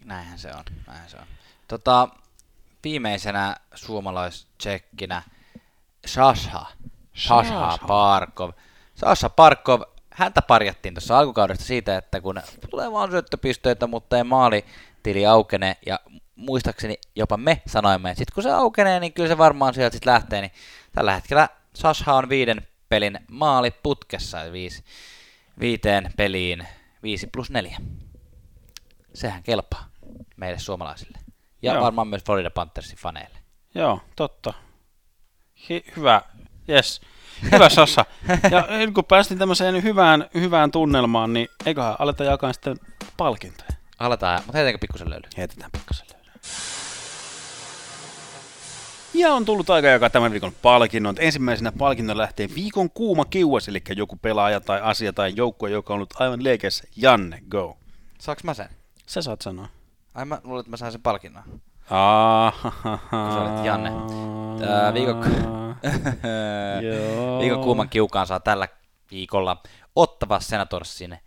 [0.05, 1.27] Näinhän se on, näinhän se on.
[1.67, 2.09] Tota,
[2.83, 5.21] viimeisenä suomalaistsekkinä
[6.05, 6.65] Sasha.
[7.13, 8.51] Sasha Parkov.
[8.95, 9.81] Sasha Parkov,
[10.11, 14.65] häntä parjattiin tuossa alkukaudesta siitä, että kun tulee vaan syöttöpisteitä, mutta ei maali
[15.03, 15.99] tili aukene, ja
[16.35, 20.13] muistaakseni jopa me sanoimme, että sitten kun se aukenee, niin kyllä se varmaan sieltä sitten
[20.13, 20.51] lähtee, niin
[20.91, 24.83] tällä hetkellä Sasha on viiden pelin maali putkessa, viisi,
[25.59, 26.67] viiteen peliin
[27.03, 27.77] 5 plus 4.
[29.13, 29.89] Sehän kelpaa
[30.37, 31.17] meille suomalaisille.
[31.61, 31.83] Ja Joo.
[31.83, 33.37] varmaan myös Florida Panthersin faneille.
[33.75, 34.53] Joo, totta.
[35.69, 36.21] Hi- hyvä,
[36.69, 37.01] yes.
[37.51, 38.05] Hyvä Sassa.
[38.51, 42.77] Ja kun päästiin tämmöiseen hyvään, hyvään tunnelmaan, niin eiköhän aleta jakaa sitten
[43.17, 43.69] palkintoja.
[43.99, 45.23] Aletaan, mutta heitetäänkö pikkusen löyly?
[45.37, 46.39] Heitetään pikkusen löyly.
[49.15, 51.15] Ja on tullut aika jakaa tämän viikon palkinnot.
[51.19, 55.95] Ensimmäisenä palkinnon lähtee viikon kuuma kiuas, eli joku pelaaja tai asia tai joukkue, joka on
[55.95, 56.83] ollut aivan liekeissä.
[56.95, 57.77] Janne, go.
[58.19, 58.69] Saaks mä sen?
[59.05, 59.67] Sä saat sanoa.
[60.13, 61.43] Ai mä luulen, että mä sain sen palkinnon.
[63.11, 63.91] Sä olet Janne.
[64.59, 65.21] Tää viikon,
[67.41, 68.67] viikon kuuman kiukaan saa tällä
[69.11, 69.61] viikolla
[69.95, 71.17] Ottava Senatorsin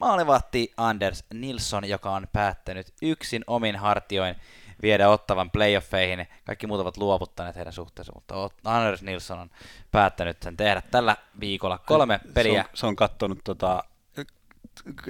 [0.00, 4.36] maalivahti Anders Nilsson, joka on päättänyt yksin omin hartioin
[4.82, 6.28] viedä Ottavan playoffeihin.
[6.44, 9.50] Kaikki muut ovat luovuttaneet heidän suhteensa, mutta Anders Nilsson on
[9.90, 12.62] päättänyt sen tehdä tällä viikolla kolme peliä.
[12.62, 13.84] Se on, se on kattonut tota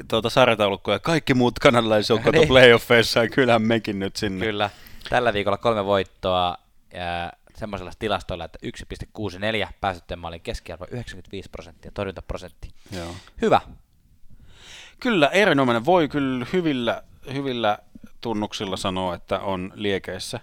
[0.08, 2.48] tuota sarjataulukkoa ja kaikki muut kanadalaisjoukot niin.
[2.48, 4.46] playoffeissa ja kyllähän mekin nyt sinne.
[4.46, 4.70] Kyllä.
[5.10, 6.56] Tällä viikolla kolme voittoa
[6.92, 8.58] ja semmoisella tilastoilla, että
[9.64, 12.68] 1,64 pääsytteen maalin keskiarvo 95 prosenttia, torjuntaprosentti.
[12.96, 13.14] Joo.
[13.42, 13.60] Hyvä.
[15.00, 15.84] Kyllä, erinomainen.
[15.84, 17.02] Voi kyllä hyvillä,
[17.32, 17.78] hyvillä
[18.24, 20.40] tunnuksilla sanoa, että on liekeissä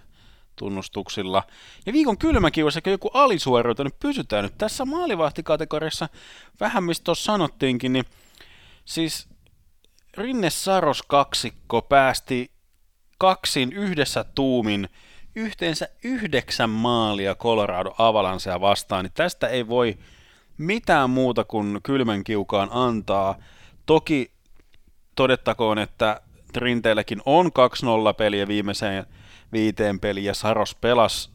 [0.56, 1.42] tunnustuksilla.
[1.86, 6.08] Ja viikon kylmäkiuassa joku alisuoriutunut, pysytään nyt tässä maalivahtikategoriassa,
[6.60, 8.04] vähän mistä tuossa sanottiinkin, niin
[8.84, 9.28] Siis
[10.16, 12.50] Rinne Saros kaksikko päästi
[13.18, 14.88] kaksin yhdessä tuumin
[15.34, 19.98] yhteensä yhdeksän maalia Colorado Avalancea vastaan, niin tästä ei voi
[20.58, 23.38] mitään muuta kuin kylmän kiukaan antaa.
[23.86, 24.32] Toki
[25.14, 26.20] todettakoon, että
[26.56, 27.50] Rinteelläkin on 2-0
[28.16, 29.06] peliä viimeiseen
[29.52, 31.30] viiteen peliin, ja Saros pelasi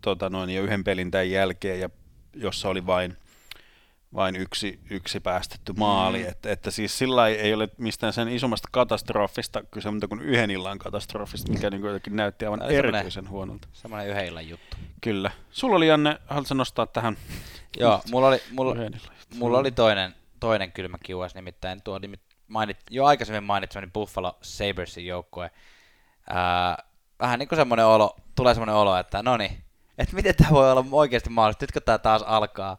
[0.00, 1.90] tota noin, jo yhden pelin tämän jälkeen, ja
[2.34, 3.16] jossa oli vain
[4.14, 6.22] vain yksi, yksi päästetty maali.
[6.22, 6.28] Mm.
[6.28, 10.78] Että, että siis sillä ei ole mistään sen isommasta katastrofista kyse, mutta kuin yhden illan
[10.78, 13.68] katastrofista, mikä niin jotenkin näytti aivan erityisen huonolta.
[13.72, 14.76] Semmoinen yhden illan juttu.
[15.00, 15.30] Kyllä.
[15.50, 17.16] Sulla oli, Janne, haluatko nostaa tähän?
[17.78, 18.76] Joo, mulla oli, mulla,
[19.34, 22.00] mulla oli toinen, toinen kylmä kiuas, nimittäin tuo
[22.54, 25.50] mainit, jo aikaisemmin mainitsemani Buffalo Sabersin joukkue.
[26.30, 26.78] Ää,
[27.20, 29.58] vähän niin kuin semmoinen olo, tulee semmoinen olo, että no niin,
[29.98, 32.76] että miten tämä voi olla oikeasti mahdollista, nyt kun tämä taas alkaa,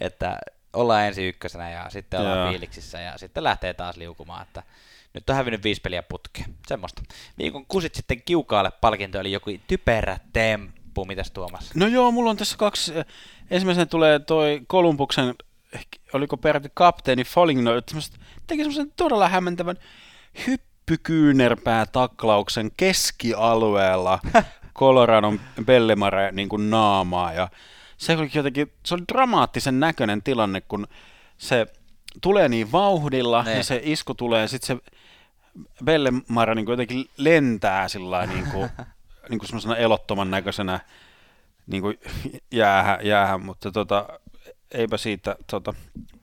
[0.00, 0.38] että
[0.72, 2.48] ollaan ensi ykkösenä ja sitten ollaan Joo.
[2.48, 4.62] fiiliksissä ja sitten lähtee taas liukumaan, että
[5.14, 6.54] nyt on hävinnyt viisi peliä putkeen.
[6.66, 7.02] Semmoista.
[7.38, 11.04] Viikon kusit sitten kiukaalle palkinto, eli joku typerä temppu.
[11.04, 11.74] Mitäs Tuomas?
[11.74, 12.92] No joo, mulla on tässä kaksi.
[13.50, 15.34] Ensimmäisenä tulee toi Kolumbuksen,
[16.12, 17.94] oliko peräti kapteeni Falling Note,
[18.46, 19.76] teki semmoisen todella hämmentävän
[20.46, 24.18] hyppykyynärpää taklauksen keskialueella
[24.78, 27.48] Coloradon Bellemare niin kuin naamaa ja
[27.96, 30.86] se oli jotenkin, se oli dramaattisen näköinen tilanne, kun
[31.38, 31.66] se
[32.20, 33.56] tulee niin vauhdilla ne.
[33.56, 34.92] ja se isku tulee ja sitten se
[35.84, 38.70] Bellemare niin jotenkin lentää sillä niin kuin,
[39.28, 40.80] niin kuin semmoisena elottoman näköisenä
[41.66, 41.98] niin kuin
[42.50, 44.08] jäähän, jäähän, mutta tota,
[44.74, 45.36] eipä siitä...
[45.46, 45.74] Tota...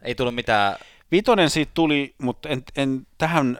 [0.01, 0.75] Ei tullut mitään...
[1.11, 3.59] Vitonen siitä tuli, mutta en, en tähän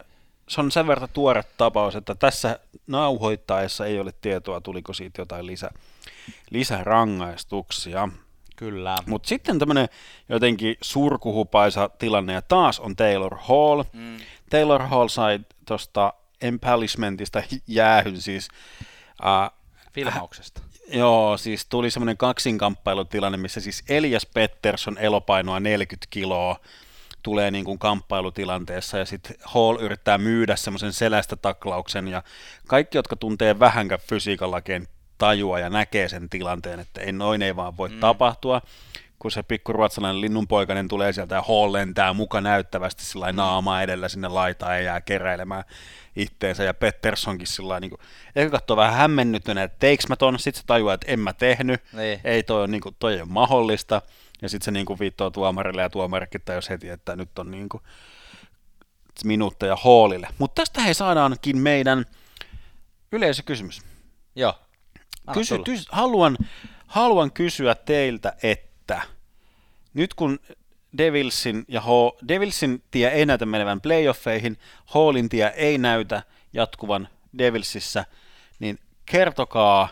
[0.50, 5.46] se on sen verran tuore tapaus, että tässä nauhoittaessa ei ole tietoa, tuliko siitä jotain
[5.46, 5.70] lisä,
[6.50, 8.08] lisärangaistuksia.
[8.56, 8.96] Kyllä.
[9.06, 9.88] Mutta sitten tämmöinen
[10.28, 13.82] jotenkin surkuhupaisa tilanne, ja taas on Taylor Hall.
[13.92, 14.18] Mm.
[14.50, 18.48] Taylor Hall sai tuosta Empalishmentista jäähyn siis.
[19.22, 19.58] Uh,
[19.92, 20.62] Filmauksesta.
[20.92, 26.60] Joo, siis tuli semmoinen kaksinkamppailutilanne, missä siis Elias Pettersson elopainoa 40 kiloa,
[27.22, 32.22] tulee niin kuin kamppailutilanteessa ja sitten Hall yrittää myydä semmoisen selästä taklauksen ja
[32.66, 34.50] kaikki, jotka tuntee vähänkään fysiikan
[35.18, 38.00] tajua ja näkee sen tilanteen, että ei noin ei vaan voi mm.
[38.00, 38.62] tapahtua,
[39.20, 43.36] kun se pikku ruotsalainen linnunpoikainen tulee sieltä ja Hall lentää muka näyttävästi sillä mm.
[43.36, 45.64] naama edellä sinne laitaan ja jää keräilemään
[46.16, 48.00] itteensä ja Petterssonkin sillä niin kuin,
[48.36, 51.82] ehkä katsoo vähän hämmennyttyneen, että teiks mä ton, sit se tajuaa, että en mä tehnyt,
[51.92, 52.20] niin.
[52.24, 54.02] ei toi on, niin kuin, toi on mahdollista,
[54.42, 57.68] ja sitten se niin kuin viittoo tuomarille ja tuomarikin jos heti, että nyt on niin
[57.68, 57.82] kuin
[59.24, 60.28] minuutteja Hallille.
[60.38, 62.04] Mutta tästä he saadaankin meidän
[63.12, 63.82] yleisökysymys.
[64.36, 64.54] Joo.
[65.32, 66.36] Kysy, tys, haluan,
[66.86, 68.69] haluan kysyä teiltä, että
[69.94, 70.38] nyt kun
[70.98, 76.22] Devilsin, ja Ho, Devilsin tie ei näytä menevän playoffeihin, Hallin tie ei näytä
[76.52, 78.04] jatkuvan Devilsissä,
[78.58, 79.88] niin kertokaa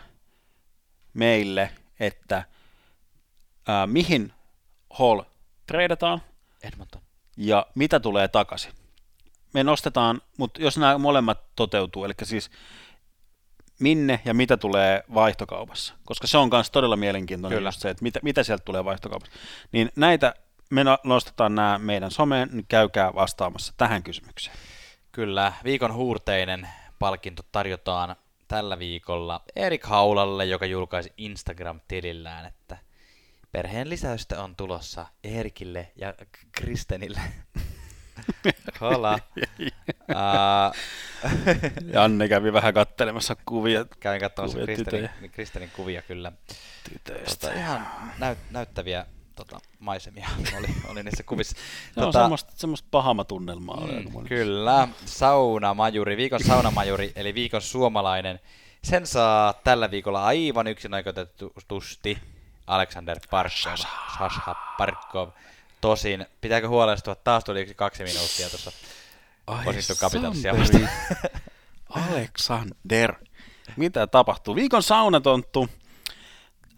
[1.15, 1.71] meille,
[2.01, 2.45] että
[3.69, 4.33] ää, mihin
[4.91, 5.21] Hall
[5.67, 6.23] treidataan
[6.63, 7.03] Edmonton.
[7.37, 8.73] ja mitä tulee takaisin.
[9.55, 12.51] Me nostetaan, mutta jos nämä molemmat toteutuu, eli siis
[13.79, 17.69] minne ja mitä tulee vaihtokaupassa, koska se on myös todella mielenkiintoinen Kyllä.
[17.69, 19.39] just se, että mitä, mitä sieltä tulee vaihtokaupassa.
[19.73, 20.35] Niin näitä
[20.71, 24.57] me no, nostetaan nämä meidän someen, niin käykää vastaamassa tähän kysymykseen.
[25.13, 26.69] Kyllä, viikon huurteinen
[26.99, 28.17] palkinto tarjotaan
[28.49, 32.79] tällä viikolla Erik Haulalle, joka julkaisi Instagram-tilillään, että
[33.53, 36.15] Perheen lisäystä on tulossa Erikille ja
[36.53, 37.21] Kristenille.
[38.81, 39.19] Hola.
[41.95, 43.85] Janne kävi vähän kattelemassa kuvia.
[44.01, 46.33] Kävin katsomassa Kristenin, Kristenin kuvia kyllä.
[47.05, 47.87] Tota, ihan
[48.19, 50.29] näyt, näyttäviä tota, maisemia
[50.59, 51.57] oli, oli niissä kuvissa.
[51.95, 53.87] Tota, no, semmoista, semmoista pahama-tunnelmaa.
[53.87, 58.41] Mm, kyllä, saunamajuri, viikon saunamajuri, eli viikon suomalainen.
[58.85, 62.19] Sen saa tällä viikolla aivan yksin oikeutetusti
[62.67, 63.77] Alexander Parkov,
[64.19, 65.29] Sasha Parkov.
[65.81, 68.73] Tosin, pitääkö huolestua, taas tuli yksi kaksi minuuttia tuossa
[69.49, 70.89] Washington vastaan.
[72.11, 73.15] Alexander.
[73.77, 74.55] Mitä tapahtuu?
[74.55, 75.69] Viikon saunatonttu.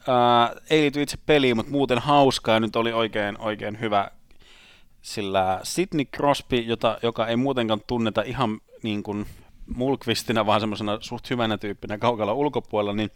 [0.09, 2.61] Äh, ei liity itse peliin, mutta muuten hauskaa.
[2.61, 4.11] Nyt oli oikein, oikein hyvä,
[5.03, 9.27] sillä Sidney Crosby, jota, joka ei muutenkaan tunneta ihan niin kuin
[9.75, 13.11] mulkvistinä, vaan semmoisena suht hyvänä tyyppinä kaukalla ulkopuolella, niin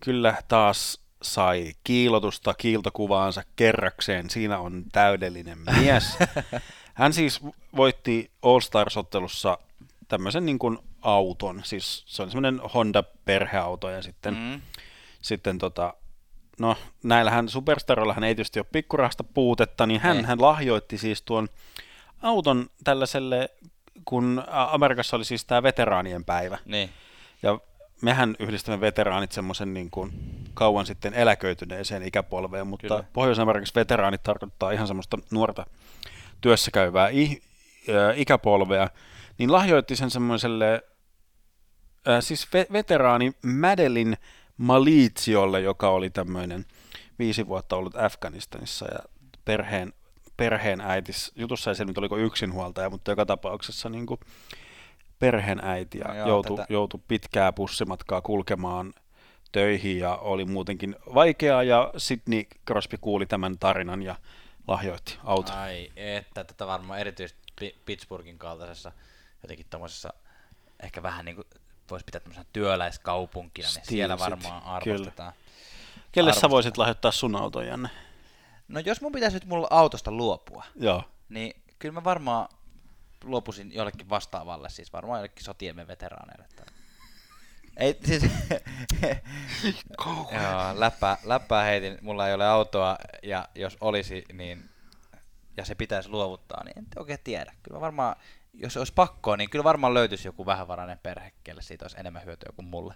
[0.00, 4.30] kyllä taas sai kiilotusta kiiltokuvaansa kerrakseen.
[4.30, 6.16] Siinä on täydellinen mies.
[6.98, 7.40] Hän siis
[7.76, 9.58] voitti All Stars-ottelussa
[10.08, 14.60] tämmöisen niin kuin auton, siis se on semmoinen Honda-perheauto ja sitten, mm.
[15.22, 15.94] sitten tota,
[16.60, 21.48] no näillähän superstaroillahan ei tietysti ole pikkurahasta puutetta, niin hän, hän lahjoitti siis tuon
[22.22, 23.50] auton tällaiselle,
[24.04, 26.58] kun Amerikassa oli siis tämä veteraanien päivä.
[26.64, 26.90] Niin.
[27.42, 27.58] Ja
[28.02, 30.12] mehän yhdistämme veteraanit semmoisen niin kuin
[30.54, 35.66] kauan sitten eläköityneeseen ikäpolveen, mutta Pohjois-Amerikassa veteraanit tarkoittaa ihan semmoista nuorta
[36.40, 37.42] työssäkäyvää i,
[37.88, 38.88] ä, ikäpolvea,
[39.38, 40.82] niin lahjoitti sen semmoiselle,
[42.20, 44.16] siis ve, veteraani Madeline
[44.56, 46.64] Malitsiolle, joka oli tämmöinen
[47.18, 48.98] viisi vuotta ollut Afganistanissa ja
[49.44, 49.92] perheen
[50.36, 51.32] perheenäitis.
[51.36, 54.20] Jutussa ei selvinnyt, oliko yksinhuoltaja, mutta joka tapauksessa niin kuin
[55.18, 58.94] perheenäiti ja No joutui, tätä- joutui pitkää bussimatkaa kulkemaan
[59.52, 64.14] töihin ja oli muutenkin vaikeaa ja Sidney Crosby kuuli tämän tarinan ja
[64.68, 65.54] lahjoitti auton.
[65.54, 68.92] Ai, että tätä varmaan erityisesti Pi- Pittsburghin kaltaisessa
[69.42, 70.12] jotenkin tommosessa
[70.82, 71.46] ehkä vähän niin kuin
[71.90, 74.74] voisi pitää tämmöisenä työläiskaupunkina, niin siellä varmaan kyllä.
[74.74, 75.32] arvostetaan.
[76.12, 76.50] Kelle sä arvostetaan.
[76.50, 77.88] voisit lahjoittaa sun auton, Janne?
[78.68, 81.02] No jos mun pitäisi nyt mulla autosta luopua, Joo.
[81.28, 82.48] niin kyllä mä varmaan
[83.24, 86.46] luopuisin jollekin vastaavalle, siis varmaan jollekin sotiemme veteraaneille.
[86.56, 86.66] Tai...
[87.78, 88.22] Ei, siis...
[90.06, 90.28] Joo,
[90.74, 94.70] läppää, läppää heitin, mulla ei ole autoa, ja jos olisi, niin...
[95.56, 97.54] Ja se pitäisi luovuttaa, niin en oikein tiedä.
[97.62, 98.16] Kyllä varmaan,
[98.54, 102.52] jos olisi pakkoa, niin kyllä varmaan löytyisi joku vähävarainen perhe, kelle siitä olisi enemmän hyötyä
[102.56, 102.94] kuin mulle.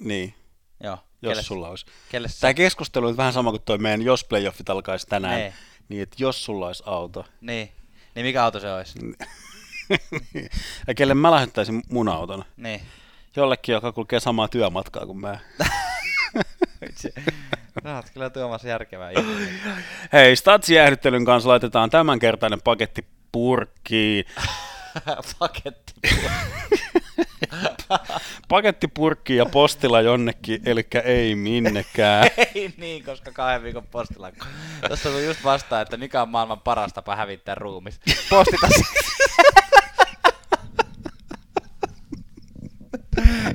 [0.00, 0.34] Niin,
[0.80, 1.86] Joo, jos kelle, sulla olisi.
[2.10, 5.34] kelle sä- Tämä keskustelu on vähän sama kuin toi meidän jos playoffit alkaisi tänään.
[5.34, 5.54] Nee.
[5.88, 7.24] Niin, että jos sulla olisi auto.
[7.40, 7.72] Niin,
[8.14, 8.98] niin mikä auto se olisi?
[10.86, 12.44] ja kelle mä lahjoittaisin mun auton?
[12.56, 12.80] Niin.
[13.36, 15.38] Jollekin, joka kulkee samaa työmatkaa kuin mä.
[17.82, 19.10] Sä oot kyllä Tuomas järkevää.
[20.12, 24.24] Hei, statsijäähdyttelyn kanssa laitetaan tämänkertainen paketti purkkiin.
[25.38, 25.94] Paketti.
[28.48, 32.28] Paketti purkkiin ja postilla jonnekin, eli ei minnekään.
[32.36, 34.30] Ei niin, koska kahden viikon postilla.
[34.88, 38.00] Tuossa tuli just vastaan, että mikä on maailman paras tapa hävittää ruumis.
[38.30, 38.82] Postita se.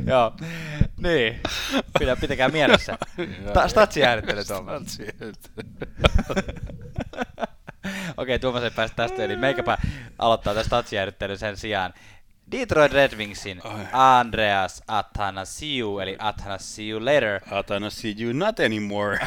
[0.14, 0.34] Joo.
[0.98, 1.40] Niin.
[2.00, 2.98] Pidä, pitäkää mielessä.
[3.54, 5.00] Ta- statsi äänittely Tuomas.
[8.18, 9.78] Okei, Tuomas ei päästä tästä, eli meikäpä
[10.20, 10.98] aloittaa tästä statsi
[11.38, 11.94] sen sijaan.
[12.52, 13.62] Detroit Red Wingsin.
[13.94, 17.42] Andreas Athanasiou, eli Athanasiou later,
[18.22, 19.20] you not anymore.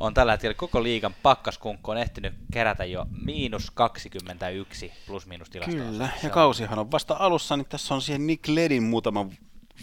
[0.00, 5.74] On tällä hetkellä koko liigan pakkaskunkku on ehtinyt kerätä jo miinus 21 plus miinus tilastoa.
[5.84, 9.30] Kyllä, ja on- kausihan on vasta alussa, niin tässä on siihen Nick Ledin muutaman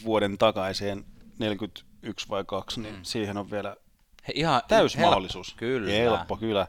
[0.05, 1.05] vuoden takaiseen
[1.39, 3.03] 41 vai 2, niin Mm.
[3.03, 3.76] siihen on vielä
[4.28, 5.09] He, ihan täys helppo.
[5.09, 5.53] mahdollisuus.
[5.57, 5.91] Kyllä.
[5.91, 6.68] Helppo, kyllä.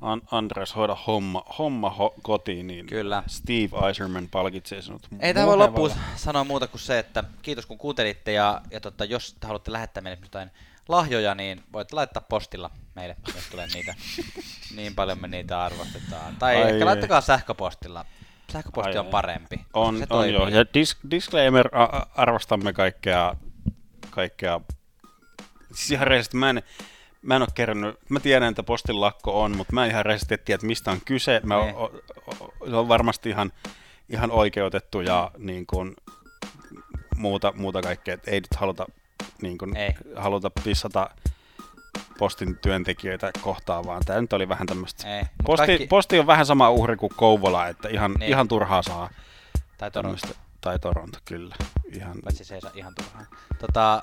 [0.00, 3.22] An- Andres, hoida homma, homma ho- kotiin, niin Kyllä.
[3.26, 5.08] Steve Eiserman palkitsee sinut.
[5.20, 9.04] Ei tämä voi loppuun sanoa muuta kuin se, että kiitos kun kuuntelitte ja, ja tota,
[9.04, 10.50] jos te haluatte lähettää meille jotain
[10.88, 13.94] lahjoja, niin voitte laittaa postilla meille, jos tulee niitä.
[14.76, 16.36] niin paljon me niitä arvostetaan.
[16.36, 16.84] Tai Ai ehkä ei.
[16.84, 18.04] laittakaa sähköpostilla.
[18.52, 19.60] Sähköposti Ai on parempi.
[19.74, 20.48] On, se on joo.
[20.48, 23.34] Ja dis- disclaimer, a- arvostamme kaikkea,
[24.10, 24.60] kaikkea.
[25.74, 26.62] Siis ihan rehellisesti, mä en,
[27.22, 30.38] mä en ole kerännyt, mä tiedän, että postin lakko on, mutta mä en ihan rehellisesti
[30.38, 31.40] tiedä, että mistä on kyse.
[31.44, 31.74] Mä, Niin.
[31.76, 31.84] o,
[32.40, 33.52] o, se on varmasti ihan,
[34.08, 35.96] ihan oikeutettu ja niin kuin,
[37.16, 38.86] muuta, muuta kaikkea, että ei nyt haluta,
[39.42, 39.94] niin kuin, Ei.
[40.16, 41.10] haluta pissata
[42.18, 45.16] postin työntekijöitä kohtaan, vaan tämä nyt oli vähän tämmöistä.
[45.18, 48.30] Ei, Posti, kaikki- posti on vähän sama uhri kuin Kouvola, että ihan, Niin.
[48.30, 49.10] ihan turhaa saa
[49.78, 50.28] Tai Toronto.
[50.60, 51.54] Tai Toronto, kyllä.
[51.92, 53.26] Ihan, Paitsi se ei saa ihan turhaan.
[53.58, 54.02] Tota,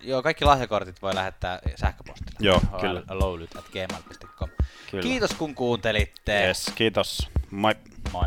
[0.00, 2.38] joo, kaikki lahjakortit voi lähettää sähköpostilla.
[2.40, 3.02] Joo, kyllä.
[3.10, 4.48] Lowlyt at gmail.com.
[4.90, 5.02] kyllä.
[5.02, 6.46] Kiitos kun kuuntelitte.
[6.46, 7.30] Yes, kiitos.
[7.50, 7.74] Moi.
[8.12, 8.24] Moi.